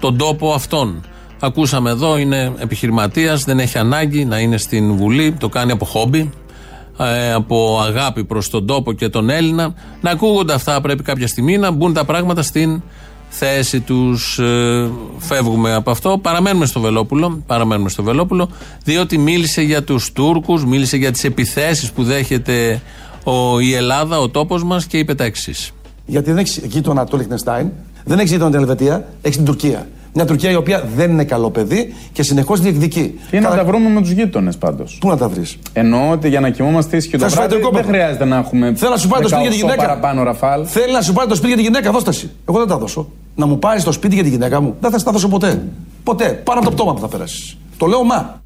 [0.00, 1.04] τον τόπο αυτόν.
[1.40, 6.30] Ακούσαμε εδώ, είναι επιχειρηματίας, δεν έχει ανάγκη να είναι στην Βουλή, το κάνει από χόμπι,
[6.98, 9.74] ε, από αγάπη προς τον τόπο και τον Έλληνα.
[10.00, 12.82] Να ακούγονται αυτά, πρέπει κάποια στιγμή να μπουν τα πράγματα στην
[13.28, 14.40] θέση τους.
[15.18, 16.18] φεύγουμε από αυτό.
[16.18, 17.42] Παραμένουμε στο Βελόπουλο.
[17.46, 18.48] Παραμένουμε στο Βελόπουλο,
[18.84, 22.80] διότι μίλησε για τους Τούρκους, μίλησε για τις επιθέσεις που δέχεται
[23.24, 25.70] ο, η Ελλάδα, ο τόπος μας και είπε τα εξής.
[26.06, 27.70] Γιατί δεν έχεις γείτονα το Λιχνεστάιν,
[28.04, 29.88] δεν έχεις γείτονα την Ελβετία, έχεις την Τουρκία.
[30.16, 33.20] Μια Τουρκία η οποία δεν είναι καλό παιδί και συνεχώς διεκδικεί.
[33.30, 36.40] Τι να τα βρούμε με τους γείτονες πάντως; Πού να τα βρεις; Εννοώ ότι για
[36.40, 37.94] να κοιμόμαστε ήσυχοι το Θα σου φάει βράδυ το δεν κόμμα.
[37.96, 38.72] χρειάζεται να έχουμε.
[38.76, 39.82] Θέλω να σου πάρει το σπίτι για τη 18 γυναίκα.
[39.82, 40.64] παραπάνω ραφάλ.
[40.68, 42.30] Θέλει να σου πάρει το σπίτι για τη γυναίκα, δώσ' τα εσύ.
[42.48, 43.08] Εγώ δεν τα δώσω.
[43.34, 45.62] Να μου πάρεις το σπίτι για τη γυναίκα μου, δεν θα στα δώσω ποτέ.
[46.04, 46.24] Ποτέ.
[46.44, 47.56] Πάνω από το πτώμα που θα περάσεις.
[47.76, 48.42] Το λέω μα.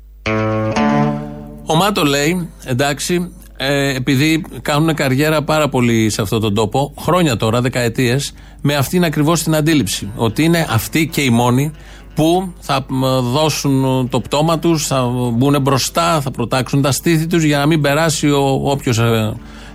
[1.66, 7.36] Ο Μάτο λέει, εντάξει, ε, επειδή κάνουν καριέρα πάρα πολύ σε αυτόν τον τόπο, χρόνια
[7.36, 10.10] τώρα, δεκαετίες, με αυτήν ακριβώς την αντίληψη.
[10.16, 11.70] Ότι είναι αυτοί και οι μόνοι
[12.14, 17.42] που θα μ, δώσουν το πτώμα τους, θα μπουν μπροστά, θα προτάξουν τα στήθη τους
[17.42, 19.00] για να μην περάσει ο όποιος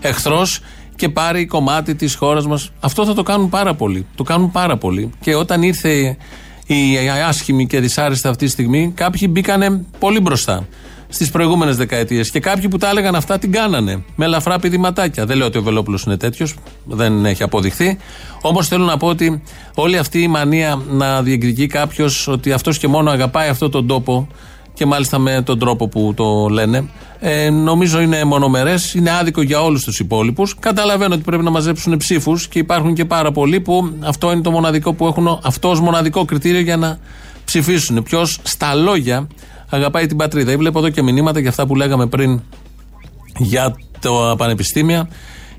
[0.02, 0.60] εχθρός
[0.96, 2.72] και πάρει κομμάτι της χώρας μας.
[2.80, 4.06] Αυτό θα το κάνουν πάρα πολύ.
[4.16, 5.12] Το κάνουν πάρα πολύ.
[5.22, 6.18] Και όταν ήρθε
[6.66, 10.68] η άσχημη και δυσάρεστη αυτή τη στιγμή, κάποιοι μπήκανε πολύ μπροστά
[11.14, 12.30] στις προηγούμενες δεκαετίες.
[12.32, 14.04] Και κάποιοι που τα έλεγαν αυτά την κάνανε.
[14.16, 15.26] Με ελαφρά πηδηματάκια.
[15.26, 16.56] Δεν λέω ότι ο Βελόπουλος είναι τέτοιος.
[16.86, 17.98] Δεν έχει αποδειχθεί.
[18.42, 19.42] Όμως θέλω να πω ότι
[19.76, 24.28] όλη αυτή η μανία να διεκδικεί κάποιος ότι αυτός και μόνο αγαπάει αυτόν τον τόπο
[24.74, 29.62] και μάλιστα με τον τρόπο που το λένε, ε, νομίζω είναι μονομερές, είναι άδικο για
[29.62, 30.56] όλους τους υπόλοιπους.
[30.60, 34.52] Καταλαβαίνω ότι πρέπει να μαζέψουν ψήφους και υπάρχουν και πάρα πολλοί που αυτό είναι το
[34.52, 37.00] μοναδικό που έχουν αυτός ως μοναδικό κριτήριο για να
[37.46, 38.04] ψηφίσουν.
[38.04, 39.28] Ποιος στα λόγια
[39.76, 40.52] αγαπάει την πατρίδα.
[40.52, 42.42] Ή Βλέπω εδώ και μηνύματα για αυτά που λέγαμε πριν
[43.38, 45.10] για τα πανεπιστήμια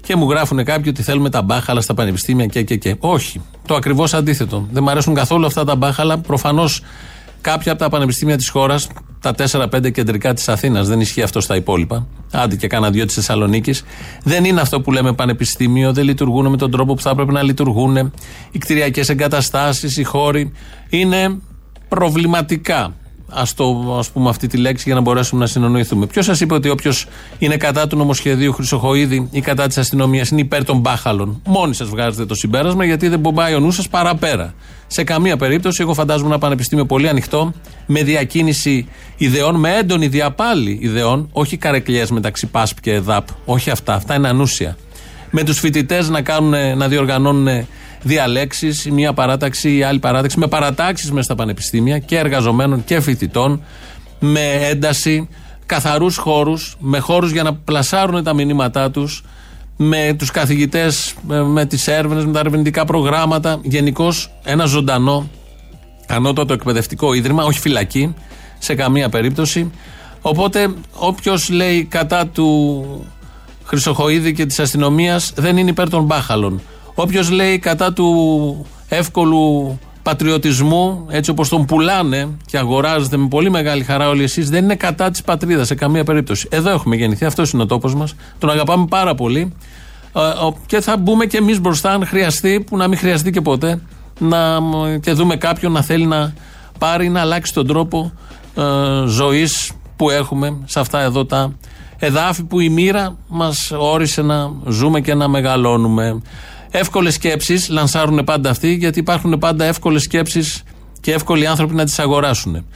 [0.00, 2.96] και μου γράφουν κάποιοι ότι θέλουμε τα μπάχαλα στα πανεπιστήμια και και και.
[2.98, 3.40] Όχι.
[3.66, 4.68] Το ακριβώς αντίθετο.
[4.70, 6.18] Δεν μου αρέσουν καθόλου αυτά τα μπάχαλα.
[6.18, 6.82] Προφανώς
[7.40, 8.88] κάποια από τα πανεπιστήμια της χώρας,
[9.20, 12.06] τα 4-5 κεντρικά της Αθήνας, δεν ισχύει αυτό στα υπόλοιπα.
[12.32, 13.84] Άντε και κάνα δυο της Θεσσαλονίκης.
[14.22, 17.42] Δεν είναι αυτό που λέμε πανεπιστήμιο, δεν λειτουργούν με τον τρόπο που θα έπρεπε να
[17.42, 18.12] λειτουργούν.
[18.50, 20.52] Οι κτηριακές εγκαταστάσεις, οι χώροι
[20.88, 21.38] είναι
[21.88, 22.94] προβληματικά.
[23.34, 26.06] Α το ας πούμε αυτή τη λέξη για να μπορέσουμε να συνονοηθούμε.
[26.06, 27.06] Ποιος σας είπε ότι όποιος
[27.38, 31.88] είναι κατά του νομοσχεδίου Χρυσοχοίδη ή κατά της αστυνομίας είναι υπέρ των μπάχαλων; Μόνοι σας
[31.88, 34.54] βγάζετε το συμπέρασμα γιατί δεν μπομπάει ο νους σας παραπέρα.
[34.86, 37.52] Σε καμία περίπτωση, εγώ φαντάζομαι ένα πανεπιστήμιο πολύ ανοιχτό,
[37.86, 43.26] με διακίνηση ιδεών, με έντονη διαπάλη ιδεών, όχι καρεκλιές μεταξύ ΠΑΣΠ και ΕΔΑΠ.
[43.44, 44.76] Όχι αυτά, αυτά είναι ανούσια.
[45.30, 47.66] Με τους φοιτητές να, κάνουν, να διοργανώνουν
[48.04, 52.84] διαλέξεις, η μία παράταξη ή η άλλη παράταξη, με παρατάξεις μέσα στα πανεπιστήμια και εργαζομένων
[52.84, 53.62] και φοιτητών,
[54.20, 55.28] με ένταση,
[55.66, 59.24] καθαρούς χώρους, με χώρους για να πλασάρουν τα μηνύματά τους,
[59.76, 63.60] με τους καθηγητές, με, με τις έρευνες, με τα ερευνητικά προγράμματα.
[63.62, 65.28] Γενικώς ένα ζωντανό
[66.08, 68.14] ανώτατο εκπαιδευτικό ίδρυμα, όχι φυλακή,
[68.58, 69.70] σε καμία περίπτωση.
[70.20, 72.84] Οπότε, όποιος λέει κατά του
[73.64, 76.60] Χρυσοχοίδη και της αστυνομίας δεν είναι υπέρ των μπάχαλων.
[76.94, 83.84] Όποιος λέει κατά του εύκολου πατριωτισμού, έτσι όπως τον πουλάνε και αγοράζεται με πολύ μεγάλη
[83.84, 86.48] χαρά όλοι εσείς, δεν είναι κατά της πατρίδας σε καμία περίπτωση.
[86.50, 88.14] Εδώ έχουμε γεννηθεί, αυτός είναι ο τόπος μας.
[88.38, 89.52] Τον αγαπάμε πάρα πολύ.
[90.16, 93.40] Ε, ο- και θα μπούμε και εμείς μπροστά, αν χρειαστεί, που να μην χρειαστεί και
[93.40, 93.80] ποτέ,
[94.18, 96.32] να, μ, και δούμε κάποιον να θέλει να
[96.78, 98.12] πάρει να αλλάξει τον τρόπο
[98.56, 98.62] ε,
[99.06, 101.52] ζωής που έχουμε σε αυτά εδώ τα
[101.98, 106.22] εδάφη που η μοίρα μας όρισε να ζούμε και να μεγαλώνουμε.
[106.76, 110.62] Εύκολες σκέψεις λανσάρουν πάντα αυτοί, γιατί υπάρχουν πάντα εύκολες σκέψεις
[111.00, 112.66] και εύκολοι άνθρωποι να τις αγοράσουν.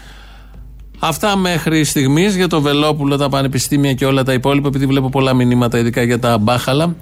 [0.99, 5.34] Αυτά μέχρι στιγμής για το Βελόπουλο, τα πανεπιστήμια και όλα τα υπόλοιπα, επειδή βλέπω πολλά
[5.34, 6.96] μηνύματα, ειδικά για τα μπάχαλα.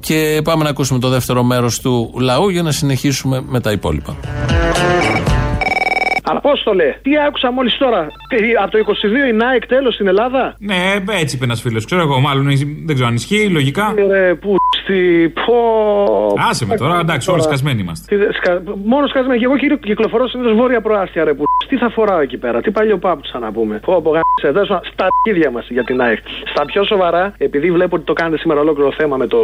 [0.00, 4.16] Και πάμε να ακούσουμε το δεύτερο μέρος του λαού για να συνεχίσουμε με τα υπόλοιπα.
[6.50, 8.78] Απόστολε, τι άκουσα μόλις τώρα; Τι, Από το
[9.26, 10.74] 22 η ΝΑΕΚ τέλος στην Ελλάδα; Ναι,
[11.20, 11.84] έτσι είπε ένας φίλος.
[11.84, 12.44] Ξέρω εγώ, μάλλον
[12.86, 13.94] δεν ξέρω αν ισχύει, λογικά.
[14.10, 15.32] Ρε, που στη.
[15.46, 15.54] Πω.
[16.50, 18.16] Άσε με τώρα, εντάξει, όλοι σκασμένοι είμαστε.
[18.16, 18.62] Τι, σκα...
[18.84, 19.38] Μόνο σκασμένοι.
[19.38, 21.44] Και εγώ κύριο, κυκλοφορώ συνήθως βόρεια προάστια, ρε που.
[21.68, 23.80] Τι θα φοράω εκεί πέρα, τι παλιό πάπουτσα να πούμε.
[23.84, 26.18] Πω, πω, γάμισε, δέσω στα αρχίδια μας για την ΑΕΚ.
[26.44, 29.38] Στα πιο σοβαρά, επειδή βλέπω ότι το κάνετε σήμερα ολόκληρο θέμα με, το,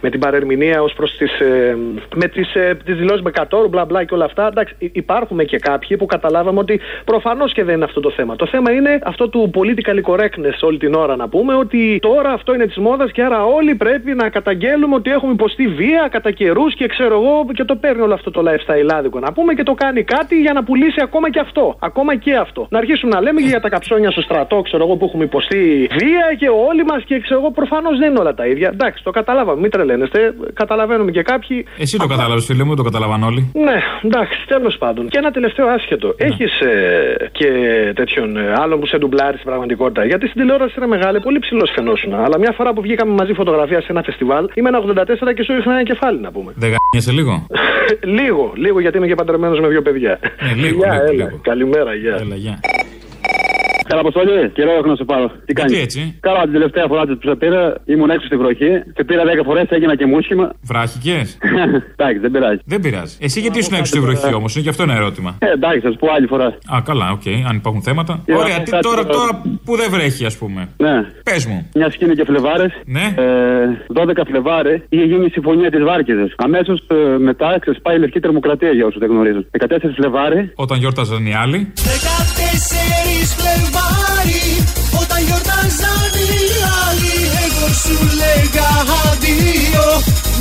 [0.00, 1.40] με την παρερμηνία ως προς τις.
[1.40, 1.76] Ε,
[2.14, 4.46] με τις ε, τις δηλώσεις με κατόρου, μπλα μπλα και όλα αυτά.
[4.46, 8.36] Εντάξει, υ- υπάρχουμε και κάποιοι που καταλάβαμε ότι προφανώς και δεν είναι αυτό το θέμα.
[8.36, 12.54] Το θέμα είναι αυτό του political correctness όλη την ώρα να πούμε ότι τώρα αυτό
[12.54, 16.74] είναι της μόδας και άρα όλοι πρέπει να καταγγέλουμε ότι έχουμε υποστεί βία κατά καιρούς
[16.74, 19.74] και ξέρω εγώ και το παίρνει όλο αυτό το lifestyle άδικο να πούμε και το
[19.74, 21.76] κάνει κάτι για να πουλήσει ακόμα και αυτό.
[21.78, 22.66] Ακόμα και αυτό.
[22.70, 25.88] Να αρχίσουμε να λέμε και για τα καψόνια στο στρατό, ξέρω εγώ που έχουμε υποστεί
[25.98, 28.68] βία και όλοι μας και ξέρω εγώ προφανώς δεν είναι όλα τα ίδια.
[28.72, 30.34] Εντάξει, το καταλάβαμε, μην τρελαίνεστε.
[30.54, 33.50] Καταλαβαίνουμε και κάποιοι Εσύ το κατάλαβες, φίλε μου, το καταλαβαν όλοι.
[33.54, 35.08] ναι, εντάξει, τέλος πάντων.
[35.08, 36.14] Και ένα τελευταίο άσχετο.
[36.18, 36.41] Έχει
[37.32, 37.48] και
[37.94, 40.04] τέτοιον ε, άλλον που σε ντουμπλάρει στην πραγματικότητα.
[40.04, 42.24] Γιατί στην τηλεόραση είναι μεγάλη, πολύ ψηλός φαινόσουνα.
[42.24, 45.52] Αλλά μια φορά που βγήκαμε μαζί φωτογραφία σε ένα φεστιβάλ, είμαι ένα 84 και σου
[45.52, 46.52] ήρθε ένα κεφάλι να πούμε.
[46.56, 47.46] Δεν γαμιέσαι λίγο;
[48.18, 50.18] λίγο, λίγο γιατί είμαι και παντρεμένος με δύο παιδιά.
[50.40, 51.12] Ναι, λίγο, Γεια, λίγο, έλα.
[51.12, 51.38] λίγο.
[51.42, 52.14] Καλημέρα, γεια.
[52.14, 52.60] Έλα, γεια.
[53.92, 55.26] Καλά, Αποστολή, καιρό έχω να σε πάρω.
[55.46, 58.70] Τι κάνεις; έτσι; Καλά, την τελευταία φορά που σε πήρα ήμουν έξω στη βροχή.
[58.96, 60.52] Σε πήρα 10 φορές, έγινα και μούσκεμα.
[60.62, 61.38] Βράχηκες;
[61.96, 62.60] εντάξει, δεν πειράζει.
[62.64, 63.16] Δεν πειράζει.
[63.20, 65.36] Εσύ γιατί ήσουν έξω στη βροχή όμως, είναι και αυτό ένα ερώτημα.
[65.38, 66.46] Ε, εντάξει, θα σου πω άλλη φορά.
[66.74, 68.22] Α, καλά, οκ, αν υπάρχουν θέματα.
[68.26, 69.18] Ε, Ωραία, ε, τι, κάτι τώρα, τώρα.
[69.18, 70.68] τώρα που δεν βρέχει, ας πούμε.
[70.76, 70.96] Ναι.
[71.22, 71.68] Πες μου.
[71.74, 72.72] Μια σκηνή και Φλεβάρης.
[72.84, 73.14] Ναι.
[73.16, 73.24] Ε,
[73.94, 76.32] 12 Φλεβάρη είχε γίνει η συμφωνία της Βάρκιζας.
[76.36, 79.46] Αμέσως ε, μετά ξεσπάει η λευκή τρομοκρατία για όσους δεν γνωρίζουν.
[79.58, 80.52] 14 Φλεβάρη.
[80.54, 81.72] Όταν γιόρταζαν οι άλλοι.
[81.76, 81.82] 14
[83.36, 83.81] Φλεβάρη
[85.00, 86.34] Όταν γιορτάζαν οι
[86.84, 88.68] άλλοι Εγώ σου λέγα
[89.10, 89.86] αντίο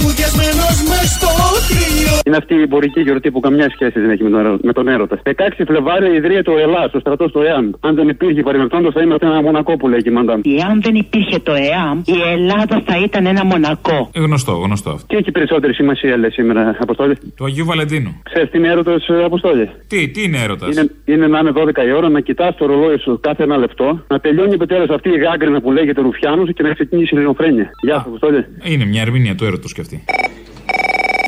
[0.04, 1.30] Μουδιασμένος μες στο
[1.70, 4.74] κρύο Είναι αυτή η εμπορική γιορτή που καμιά σχέση δεν έχει με τον, ερω- με
[4.74, 5.16] τον έρωτα.
[5.24, 5.32] 16
[5.68, 7.70] Φλεβάρι ιδρύεται ο Ελλάς, ο στρατός του ΕΑΜ.
[7.80, 10.40] Αν δεν υπήρχε παρεμπιπτόντως θα είμαστε ένα μονακό που λέει και η Μαντάμ.
[10.60, 14.10] Εάν δεν υπήρχε το ΕΑΜ, η Ελλάδα θα ήταν ένα μονακό.
[14.14, 15.06] Ε, γνωστό, γνωστό αυτό.
[15.08, 17.16] Τι έχει περισσότερη σημασία, λέει σήμερα, Αποστόλη.
[17.36, 18.22] Του Αγίου Βαλεντίνου.
[18.24, 21.92] Ξέρεις τι είναι έρωτας, Αποστόλη; Τι, τι είναι έρωτας; Είναι, είναι να είναι 12 η
[21.92, 25.62] ώρα, να κοιτάς το ρολόι σου κάθε ένα λεπτό, να τελειώνει επιτέλους αυτή η γάγκρινα
[25.62, 27.70] που λέγεται Ρουφιάνου και να ξεκινήσει η ελληνοφρένεια.
[27.82, 28.46] Γεια σου, Αποστόλη.
[28.64, 30.04] Είναι μια ερμηνεία του έρωτος κι αυτή.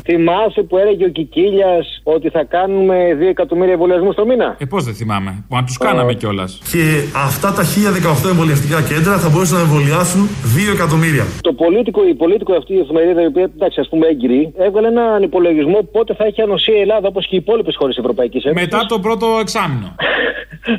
[0.06, 4.84] Θυμάσαι που έλεγε ο Κικίλιας ότι θα κάνουμε 2 εκατομμύρια εμβολιασμούς το μήνα; Ε, πώς
[4.84, 5.44] δεν θυμάμαι.
[5.48, 6.60] Που αν τους κάναμε κιόλας.
[6.70, 6.84] Και
[7.26, 11.24] αυτά τα 1018 εμβολιαστικά κέντρα θα μπορούσαν να εμβολιάσουν 2 εκατομμύρια.
[11.40, 15.22] Το πολίτικο, η πολίτικο αυτή η εφημερίδα, η οποία εντάξει, ας πούμε έγκυρη, έβγαλε έναν
[15.22, 18.62] υπολογισμό πότε θα έχει ανοσία η Ελλάδα όπως και οι υπόλοιπες χώρες Ευρωπαϊκής Ένωσης.
[18.64, 19.94] Μετά το πρώτο εξάμεινο.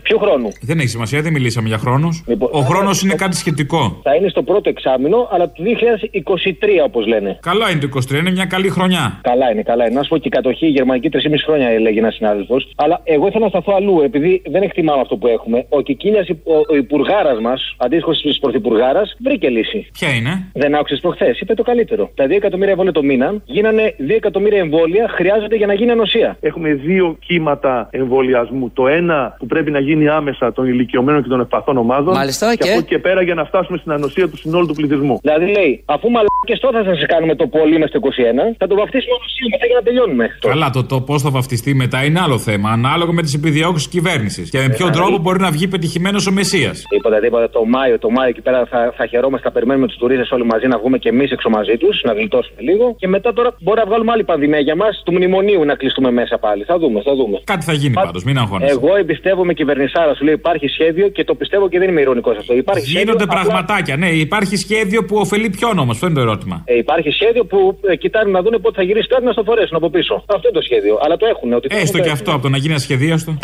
[0.03, 2.23] Ποιο χρόνο; Δεν έχει σημασία, δεν μιλήσαμε για χρόνους.
[2.51, 3.99] Ο χρόνος είναι κάτι σχετικό.
[4.03, 7.37] Θα είναι στο πρώτο εξάμεινο, αλλά το 2023 όπως λένε.
[7.41, 9.19] Καλά είναι το 23, είναι μια καλή χρονιά.
[9.21, 9.95] Καλά είναι, καλά είναι.
[9.95, 12.71] Να σου πω και η κατοχή η γερμανική 3,5 χρόνια έλεγε ένας συνάδελφος.
[12.75, 15.65] Αλλά εγώ ήθελα να σταθώ αλλού, επειδή δεν εκτιμάμε αυτό που έχουμε.
[15.69, 16.35] Ο Κικίλιας, ο,
[16.69, 19.87] ο υπουργάρας μας, αντίστοιχος της πρωθυπουργάρας, βρήκε λύση.
[19.93, 22.11] Ποια είναι; Δεν άκουσες προχθές, είπε το καλύτερο.
[22.15, 26.37] Τα 2 εκατομμύρια εμβόλια το μήνα γίνανε 2 εκατομμύρια εμβόλια χρειάζονται για να γίνει ανοσία.
[26.39, 28.71] Έχουμε δύο κύματα εμβολιασμού.
[28.73, 32.13] Το ένα που πρέπει να γίνει άμεσα των ηλικιωμένων και των ευπαθών ομάδων.
[32.19, 34.73] Μάλιστα, και, και- από εκεί και πέρα για να φτάσουμε στην ανοσία του συνόλου του
[34.79, 35.15] πληθυσμού.
[35.21, 38.75] Δηλαδή λέει, αφού μαλάκε τώρα θα σας κάνουμε το πολύ με στο 21, θα το
[38.81, 40.25] βαφτίσουμε ανοσία μετά για να τελειώνουμε.
[40.51, 42.67] Καλά, το, το πώς θα βαφτιστεί μετά είναι άλλο θέμα.
[42.77, 44.49] Ανάλογα με τις επιδιώξεις τη κυβέρνησης.
[44.49, 45.19] Και με ποιον Ε, τρόπο ε.
[45.23, 46.71] μπορεί να βγει πετυχημένος ο Μεσία.
[46.89, 47.49] Τίποτα, τίποτα.
[47.49, 50.67] Το Μάιο, το Μάιο εκεί πέρα θα, θα χαιρόμαστε, θα περιμένουμε τους τουρίστες όλοι μαζί
[50.67, 52.95] να βγούμε και εμείς έξω μαζί τους, να γλιτώσουμε λίγο.
[53.01, 56.37] Και μετά τώρα μπορεί να βγάλουμε άλλη πανδημία για μας, του μνημονίου να κλειστούμε μέσα
[56.37, 56.63] πάλι.
[56.63, 57.37] Θα δούμε, θα δούμε.
[57.43, 58.71] Κάτι θα γίνει πάντως, μην αγχώνεσαι.
[58.71, 62.53] Εγώ εμπιστεύομαι κυβερνησάρας, σου λέει υπάρχει σχέδιο και το πιστεύω και δεν είμαι ηρωνικός αυτό.
[62.55, 63.95] Υπάρχει Γίνονται σχέδιο, απλά- πραγματάκια.
[63.97, 66.55] Ναι, υπάρχει σχέδιο που ωφελεί ποιον όμως, αυτό είναι το ερώτημα.
[66.65, 69.75] Ε, υπάρχει σχέδιο που ε, κοιτάνε να δουν πότε θα γυρίσει το να στο φορέσουν
[69.77, 70.13] από πίσω.
[70.27, 70.97] Αυτό είναι το σχέδιο.
[71.03, 71.53] Αλλά το έχουν.
[71.53, 73.37] Ότι το Έστω έχουν, και το αυτό από το να γίνει ασχεδίαστο.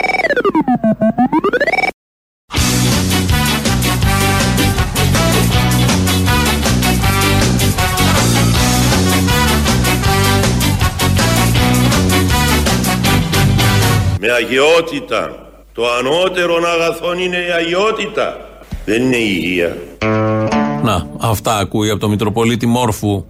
[14.19, 15.50] Με αγιότητα.
[15.73, 18.49] Το ανώτερον αγαθόν είναι η αγιότητα.
[18.85, 19.77] Δεν είναι η υγεία.
[20.83, 23.25] Να, αυτά ακούει από το Μητροπολίτη Μόρφου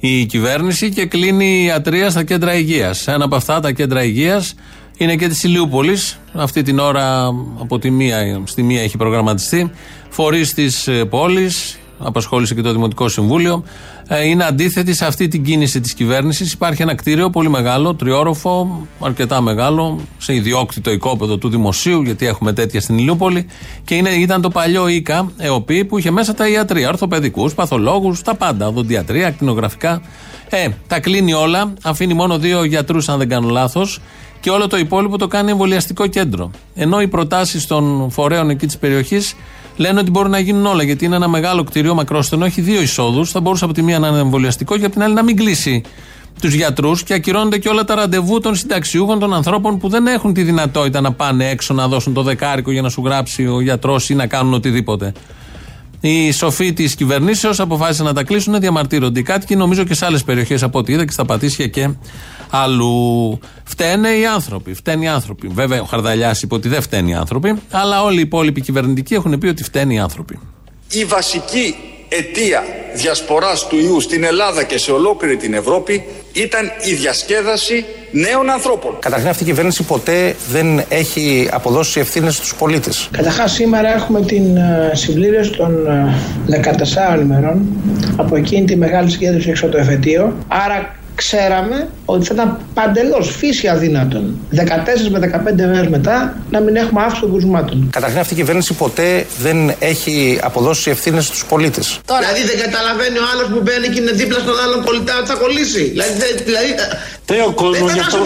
[0.00, 3.08] η κυβέρνηση και κλείνει η ιατρία στα κέντρα υγείας.
[3.08, 4.54] Ένα από αυτά τα κέντρα υγείας
[4.96, 6.20] είναι και της Ηλιούπολης.
[6.32, 7.26] Αυτή την ώρα
[7.60, 9.70] από τη μία, στη μία έχει προγραμματιστεί.
[10.08, 13.64] Φορείς της πόλης, απασχόλησε και το Δημοτικό Συμβούλιο.
[14.08, 16.52] Ε, είναι αντίθετη σε αυτή την κίνηση της κυβέρνησης.
[16.52, 22.52] Υπάρχει ένα κτίριο πολύ μεγάλο, τριόροφο, αρκετά μεγάλο, σε ιδιόκτητο οικόπεδο του Δημοσίου, γιατί έχουμε
[22.52, 23.46] τέτοια στην Ηλιούπολη.
[23.84, 28.34] Και είναι, ήταν το παλιό ΙΚΑ, ΕΟΠΗ, που είχε μέσα τα ιατρία, ορθοπαιδικούς, παθολόγους, τα
[28.34, 30.02] πάντα, οδοντιατρία, ακτινογραφικά.
[30.48, 34.00] Ε, τα κλείνει όλα, αφήνει μόνο δύο γιατρούς, αν δεν κάνω λάθος.
[34.40, 36.50] και όλο το υπόλοιπο το κάνει εμβολιαστικό κέντρο.
[36.74, 39.34] Ενώ οι προτάσεις των φορέων εκεί της περιοχής
[39.76, 43.30] λένε ότι μπορούν να γίνουν όλα γιατί είναι ένα μεγάλο κτίριο μακρόστενο, έχει δύο εισόδους.
[43.30, 45.82] Θα μπορούσε από τη μία να είναι εμβολιαστικό και από την άλλη να μην κλείσει
[46.40, 50.34] τους γιατρούς και ακυρώνονται και όλα τα ραντεβού των συνταξιούχων, των ανθρώπων που δεν έχουν
[50.34, 54.10] τη δυνατότητα να πάνε έξω να δώσουν το δεκάρικο για να σου γράψει ο γιατρός
[54.10, 55.12] ή να κάνουν οτιδήποτε.
[56.00, 60.24] Οι σοφοί της κυβερνήσεως αποφάσισαν να τα κλείσουν, διαμαρτύρονται οι κάτοικοι, νομίζω και σε άλλες
[60.24, 61.88] περιοχές από ό,τι είδα και στα Πατήσια και
[62.54, 63.38] αλλού.
[63.64, 64.74] Φταίνε οι άνθρωποι.
[64.74, 65.48] Φταίνε οι άνθρωποι.
[65.48, 69.38] Βέβαια, ο Χαρδαλιάς είπε ότι δεν φταίνουν οι άνθρωποι, αλλά όλοι οι υπόλοιποι κυβερνητικοί έχουν
[69.38, 70.38] πει ότι φταίνουν οι άνθρωποι.
[70.90, 71.74] Η βασική
[72.08, 72.62] αιτία
[72.94, 78.96] διασποράς του ιού στην Ελλάδα και σε ολόκληρη την Ευρώπη ήταν η διασκέδαση νέων ανθρώπων.
[78.98, 83.08] Καταρχήν αυτή η κυβέρνηση ποτέ δεν έχει αποδώσει ευθύνες στους πολίτες.
[83.10, 86.62] Καταρχάς σήμερα έχουμε την ε, συμπλήρωση των ε,
[87.16, 87.66] 14 ημερών
[88.16, 90.36] από εκείνη τη μεγάλη συγκέντρωση έξω από το εφετείο.
[90.48, 94.58] Άρα ξέραμε ότι θα ήταν παντελώς φύση αδύνατον 14
[95.10, 97.88] με 15 μέρες μετά να μην έχουμε αύξηση των κρουσμάτων.
[97.92, 102.00] Καταρχήν αυτή η κυβέρνηση ποτέ δεν έχει αποδώσει ευθύνες στους πολίτες.
[102.06, 105.34] Δηλαδή δεν καταλαβαίνει ο άλλος που μπαίνει και είναι δίπλα στον άλλον πολιτά ότι θα
[105.34, 105.82] κολλήσει.
[105.82, 106.12] Δηλαδή.
[106.44, 106.74] δηλαδή
[107.22, 108.18] φταίει ο κόσμος για, αυτό,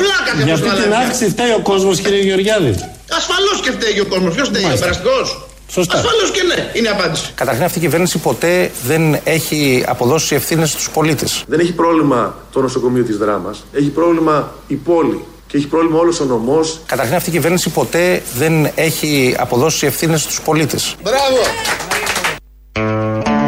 [0.45, 2.75] για αυτή την αύξηση, φταίει ο κόσμος, κύριε Γεωργιάδη.
[3.19, 4.35] Ασφαλώς και φταίει ο κόσμος.
[4.35, 5.97] Ποιος φταίει, ο περαστικός; Σωστά.
[5.99, 7.33] Ασφαλώ και ναι, είναι η απάντηση.
[7.35, 11.45] Καταρχήν αυτή η κυβέρνηση ποτέ δεν έχει αποδώσει ευθύνες στους πολίτες.
[11.47, 13.65] Δεν έχει πρόβλημα το νοσοκομείο της δράμας.
[13.73, 15.25] Έχει πρόβλημα η πόλη.
[15.47, 16.81] Και έχει πρόβλημα όλος ο νομός.
[16.87, 20.95] Καταρχήν αυτή η κυβέρνηση ποτέ δεν έχει αποδώσει ευθύνες στους πολίτες.
[21.03, 21.39] Μπράβο!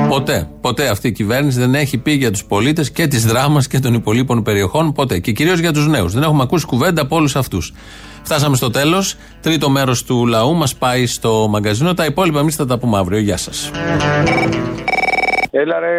[0.08, 0.48] Ποτέ.
[0.60, 3.94] Ποτέ αυτή η κυβέρνηση δεν έχει πει για τους πολίτες και της δράμας και των
[3.94, 4.92] υπολείπων περιοχών.
[4.92, 5.18] Ποτέ.
[5.18, 6.12] Και κυρίως για τους νέους.
[6.12, 7.72] Δεν έχουμε ακούσει κουβέντα από όλους αυτούς.
[8.22, 9.16] Φτάσαμε στο τέλος.
[9.40, 11.94] Τρίτο μέρος του λαού μας πάει στο μαγκαζίνο.
[11.94, 13.18] Τα υπόλοιπα εμείς θα τα πούμε αύριο.
[13.18, 13.70] Γεια σας.
[15.50, 15.96] Έλα ρε,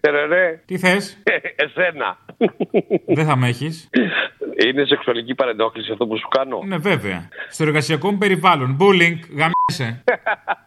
[0.00, 0.60] τερερέ.
[0.66, 1.18] Τι θες;
[1.64, 2.18] Εσένα.
[3.06, 3.88] Δεν θα με έχεις.
[4.66, 7.28] Είναι σεξουαλική παρενόχληση αυτό που σου κάνω; Ναι, βέβαια.
[7.50, 8.76] Στο εργασιακό μου περιβάλλον.
[8.80, 10.02] Bullying, γαμιέσαι.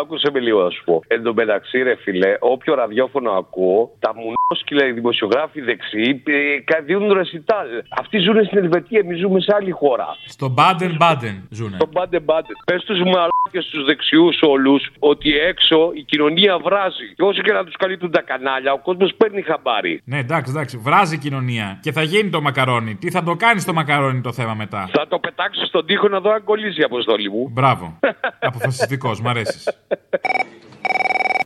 [0.00, 1.02] Άκουσε με λίγο να σου πω.
[1.06, 7.12] Εν τω μεταξύ, ρε φιλέ, όποιο ραδιόφωνο ακούω, τα μουνόσκυλα οι δημοσιογράφοι δεξιοί ε, δίνουν
[7.12, 7.66] ρεσιτάλ.
[8.00, 10.06] Αυτοί ζουν στην Ελβετία, εμείς ζούμε σε άλλη χώρα.
[10.24, 11.72] Στο Μπάντεν Μπάντεν ζουν.
[11.74, 12.56] Στο Μπάντεν Μπάντεν.
[12.64, 17.06] Πες τους μαλάκια στου δεξιούς όλους ότι έξω η κοινωνία βράζει.
[17.16, 20.02] Και όσο και να τους καλύπτουν τα κανάλια, ο κόσμος παίρνει χαμπάρι.
[20.04, 20.78] Ναι, εντάξει, εντάξει.
[20.78, 21.78] Βράζει η κοινωνία.
[21.82, 22.94] Και θα γίνει το μακαρόνι.
[22.94, 26.20] Τι θα το κάνεις το μακαρόνι το θέμα μετά; Θα το πετάξω στον τοίχο να
[26.20, 27.48] δω αν κολλήσει η αποστολή μου.
[27.52, 27.98] Μπράβο.
[28.40, 29.68] Αποφασιστικός, μ' αρέσεις.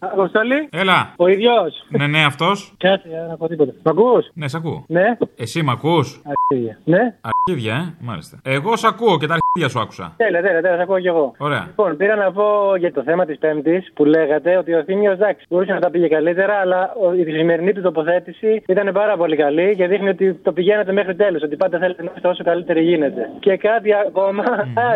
[0.00, 0.68] Αποστολή.
[0.70, 1.12] Έλα.
[1.16, 1.52] Ο ίδιο.
[1.88, 2.74] Ναι, ναι, αυτός.
[2.78, 3.72] Κάτσε, δεν ακούω τίποτα.
[3.82, 4.84] Μ' ακούς; Ναι, σ' ακούω.
[4.88, 5.16] Ναι.
[5.36, 6.78] Εσύ μ' ακούς; Αρχίδια.
[6.84, 7.14] Ναι.
[7.20, 8.40] Αρχίδια, ε, μάλιστα.
[8.42, 10.14] Εγώ σ' ακούω και τα αρχίδια σου άκουσα.
[10.16, 11.34] Τέλεια, τέλεια, τέλεια, σ' ακούω κι εγώ.
[11.38, 11.64] Ωραία.
[11.66, 12.46] Λοιπόν, πήρα να πω
[12.76, 16.08] για το θέμα της Πέμπτης που λέγατε ότι ο Θήμιος εντάξει μπορούσε να τα πήγε
[16.08, 16.80] καλύτερα, αλλά
[17.16, 21.38] η σημερινή του τοποθέτηση ήταν πάρα πολύ καλή και δείχνει ότι το πηγαίνετε μέχρι τέλου.
[21.44, 23.22] Ότι πάντα θέλετε να είστε όσο καλύτερη γίνεται.
[23.40, 24.44] Και κάτι ακόμα.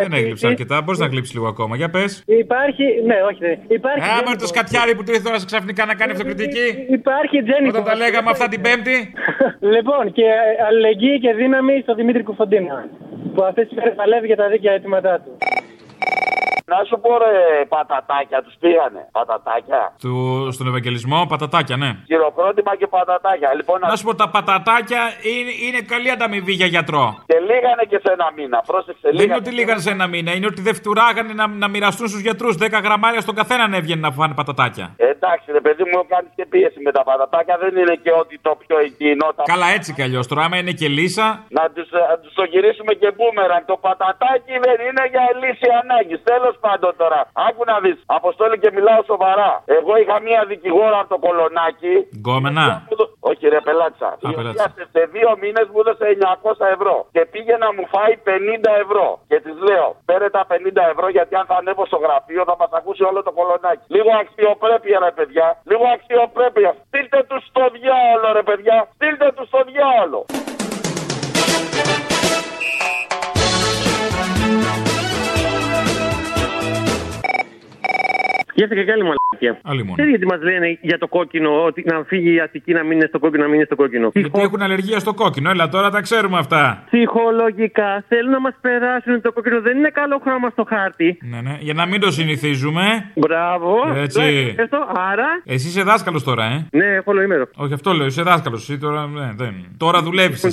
[0.01, 1.75] Δεν έγλειψε αρκετά, μπορείς να γλύψεις λίγο ακόμα.
[1.75, 2.23] Για πες.
[2.25, 3.57] Υπάρχει, ναι, όχι, δεν.
[3.67, 4.09] Υπάρχει.
[4.19, 6.67] Άμα το σκατιάρι που του ήρθε τώρα ξαφνικά να κάνει αυτοκριτική.
[6.89, 7.67] Υπάρχει Τζένι.
[7.67, 8.97] Όταν τα λέγαμε αυτά την Πέμπτη.
[9.75, 10.25] λοιπόν, και
[10.67, 12.87] αλληλεγγύη και δύναμη στο Δημήτρη Κουφοντίνα.
[13.33, 15.37] Που αυτές τις μέρες παλεύει για τα δίκαια αιτήματά του.
[16.71, 19.09] Να σου πω ρε πατατάκια, τους πήγανε.
[19.11, 19.93] Πατατάκια.
[19.99, 21.91] Του, στον Ευαγγελισμό, πατατάκια, ναι.
[22.05, 23.53] Χειροκρότημα και πατατάκια.
[23.55, 27.23] Λοιπόν, να σου πω, τα πατατάκια είναι, είναι καλή ανταμοιβή για γιατρό.
[27.47, 28.57] Και λίγανε και σε ένα μήνα.
[28.71, 32.07] Πρόσεξε, Δεν είναι ότι λίγανε σε ένα μήνα, είναι ότι δεν φτουράγανε να, να μοιραστούν
[32.11, 34.85] στους γιατρούς 10 γραμμάρια στον καθένα να έβγαινε να φάνε πατατάκια.
[35.13, 37.55] Εντάξει, ρε παιδί μου, κάνει και πίεση με τα πατατάκια.
[37.63, 39.23] Δεν είναι και ότι το πιο εκείνο.
[39.35, 39.43] Τα...
[39.53, 40.25] Καλά, έτσι κι αλλιώς.
[40.29, 41.27] Τώρα, άμα είναι και λύσα.
[41.57, 41.63] Να
[42.21, 43.61] τους το γυρίσουμε και μπούμεραν.
[43.71, 46.19] Το πατατάκι δεν είναι για λύση ανάγκης.
[46.31, 47.19] Τέλος πάντων τώρα.
[47.47, 47.97] Άκου να δεις.
[48.19, 49.51] Αποστόλη και μιλάω σοβαρά.
[49.77, 51.93] Εγώ είχα μία δικηγόρα από το κολονάκι.
[52.19, 52.65] Γκόμενα.
[53.29, 54.09] Όχι, ρε πελάτσα.
[54.19, 56.05] Η οποία σε δύο μήνες μου έδωσε
[56.43, 56.95] 900 ευρώ.
[57.15, 59.07] Και πήγε να μου φάει 50 ευρώ.
[59.29, 62.71] Και της λέω, πέρε τα 50 ευρώ γιατί αν θα ανέβω στο γραφείο θα μας
[62.79, 63.85] ακούσει όλο το κολονάκι.
[63.95, 65.47] Λίγο αξιοπρέπεια, ρε παιδιά.
[65.69, 66.71] Λίγο αξιοπρέπεια.
[66.87, 68.77] Στείλτε τους στο διάολο, ρε παιδιά.
[68.95, 70.21] Στείλτε τους στο διάολο.
[78.57, 79.59] Σκέφτηκα και άλλη μαλακία.
[79.71, 79.93] Άλλη μόνο.
[79.93, 83.05] Ξέρει γιατί μας λένε για το κόκκινο, ότι να φύγει η Αττική να μην είναι
[83.07, 84.11] στο κόκκινο, να μην είναι στο κόκκινο.
[84.13, 86.83] Γιατί έχουν αλλεργία στο κόκκινο, έλα τώρα τα ξέρουμε αυτά.
[86.85, 89.61] Ψυχολογικά θέλουν να μας περάσουν το κόκκινο.
[89.61, 91.17] Δεν είναι καλό χρώμα στο χάρτη.
[91.21, 93.11] Ναι, ναι, για να μην το συνηθίζουμε.
[93.15, 93.93] Μπράβο.
[93.95, 94.55] Έτσι.
[94.57, 94.77] Έστω,
[95.11, 95.41] άρα.
[95.45, 96.67] Εσύ είσαι δάσκαλος τώρα, ε.
[96.71, 97.47] Ναι, έχω ολοήμερο.
[97.55, 98.69] Όχι, αυτό λέω, είσαι δάσκαλος.
[98.69, 99.53] Εσύ τώρα, ναι, δεν.
[99.77, 100.43] Τώρα δουλεύεις.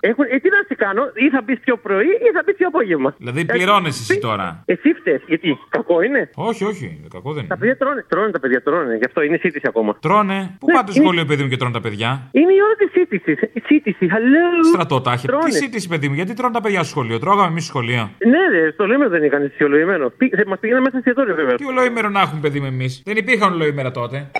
[0.00, 2.66] Έχουν, ε, τι να σε κάνω, ή θα μπει πιο πρωί ή θα μπει πιο
[2.66, 3.14] απόγευμα.
[3.18, 4.62] Δηλαδή πληρώνεις εσύ τώρα.
[4.66, 7.48] Εσύ φταίει, γιατί κακό είναι; Όχι, όχι, κακό δεν είναι.
[7.52, 8.94] Τα παιδιά τρώνε, τρώνε Τρώνε τα παιδιά, τρώνε.
[9.00, 9.90] Γι' αυτό είναι σύντηση ακόμα.
[10.00, 10.38] Τρώνε.
[10.60, 12.74] Πού Ναι, πάτε στο είναι- σχολείο, παιδί μου, και τρώνε τα παιδιά; Είναι η ώρα
[12.82, 13.38] της σύντησης.
[13.70, 14.44] Σύντηση, hello.
[14.72, 15.26] Στρατότάχη.
[15.26, 15.44] Τρώνε.
[15.44, 18.02] Τι σύντηση, παιδί μου, γιατί τρώνε τα παιδιά στο σχολείο; Τρώγαμε εμείς στο σχολείο.
[18.32, 20.04] Ναι, ρε, στο λέμε δεν έκανε ισιολογημένο.
[20.46, 21.54] Μας πήγαινε μέσα σε εστιατόριο βέβαια.
[21.54, 24.30] Τι ολοήμερο να έχουν, παιδί μου, εμείς; Δεν υπήρχαν ολοήμερα τότε.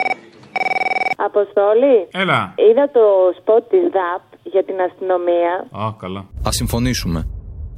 [1.17, 1.97] Αποστόλη.
[2.13, 2.55] Έλα.
[2.71, 3.01] Είδα το
[3.41, 5.53] σποτ της ΔΑΠ για την αστυνομία.
[5.71, 6.21] Α, καλά.
[6.47, 7.27] Α συμφωνήσουμε.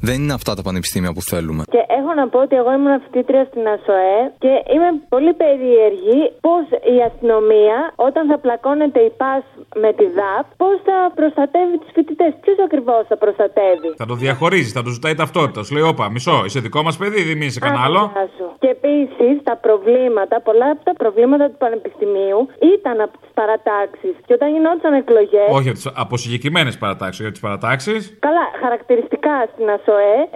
[0.09, 1.63] Δεν είναι αυτά τα πανεπιστήμια που θέλουμε.
[1.75, 6.65] Και έχω να πω ότι εγώ ήμουν φοιτήτρια στην ΑΣΟΕ και είμαι πολύ περίεργη πώς
[6.95, 7.77] η αστυνομία,
[8.09, 9.45] όταν θα πλακώνεται η ΠΑΣ
[9.83, 12.33] με τη ΔΑΠ, πώς θα προστατεύει του φοιτητές.
[12.45, 15.61] Ποιος ακριβώς θα προστατεύει; Θα το διαχωρίζεις, θα του ζητάει ταυτότητα.
[15.67, 18.03] Σου λέει, Όπα, μισό, είσαι δικό μας παιδί, δεν είσαι κανένα άλλο.
[18.15, 18.47] Γεια σου.
[18.63, 22.41] Και επίσης τα προβλήματα, πολλά από τα προβλήματα του Πανεπιστημίου
[22.77, 24.15] ήταν από τις παρατάξεις.
[24.27, 25.45] Και όταν γινόντουσαν εκλογέ.
[25.59, 28.01] Όχι από, τις, από συγκεκριμένες παρατάξεις, όχι από τις παρατάξεις.
[28.27, 29.92] Καλά, χαρακτηριστικά στην ΑΣΟΕ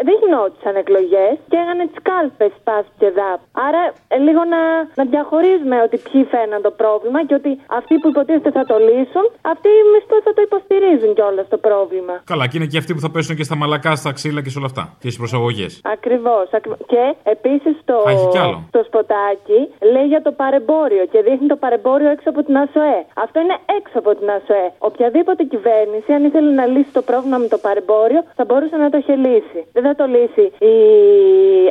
[0.09, 3.40] δεν γινόντουσαν εκλογές και έγανε τις κάλπες ΠΑΣ και ΔΑΠ.
[3.66, 3.82] Άρα
[4.14, 4.61] ε, λίγο να,
[4.98, 9.24] να διαχωρίζουμε ότι ποιοι φαίναν το πρόβλημα και ότι αυτοί που υποτίθεται θα το λύσουν,
[9.52, 12.14] αυτοί μισθού θα το υποστηρίζουν κιόλας το πρόβλημα.
[12.32, 14.59] Καλά, και είναι και αυτοί που θα πέσουν και στα μαλακά, στα ξύλα και σε
[14.61, 14.84] όλα αυτά.
[15.00, 15.72] Και στις προσαγωγές.
[15.96, 16.44] Ακριβώς.
[16.92, 18.59] Και επίσης το, Α, έχει κι άλλο.
[18.70, 19.61] το σποτάκι
[19.92, 22.98] λέει για το παρεμπόριο και δείχνει το παρεμπόριο έξω από την ΑΣΟΕ.
[23.24, 24.66] Αυτό είναι έξω από την ΑΣΟΕ.
[24.78, 28.96] Οποιαδήποτε κυβέρνηση, αν ήθελε να λύσει το πρόβλημα με το παρεμπόριο, θα μπορούσε να το
[28.98, 29.14] είχε
[29.47, 29.66] λύσει.
[29.72, 30.76] Δεν θα το λύσει η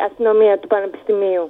[0.05, 1.47] αστυνομία του Πανεπιστημίου.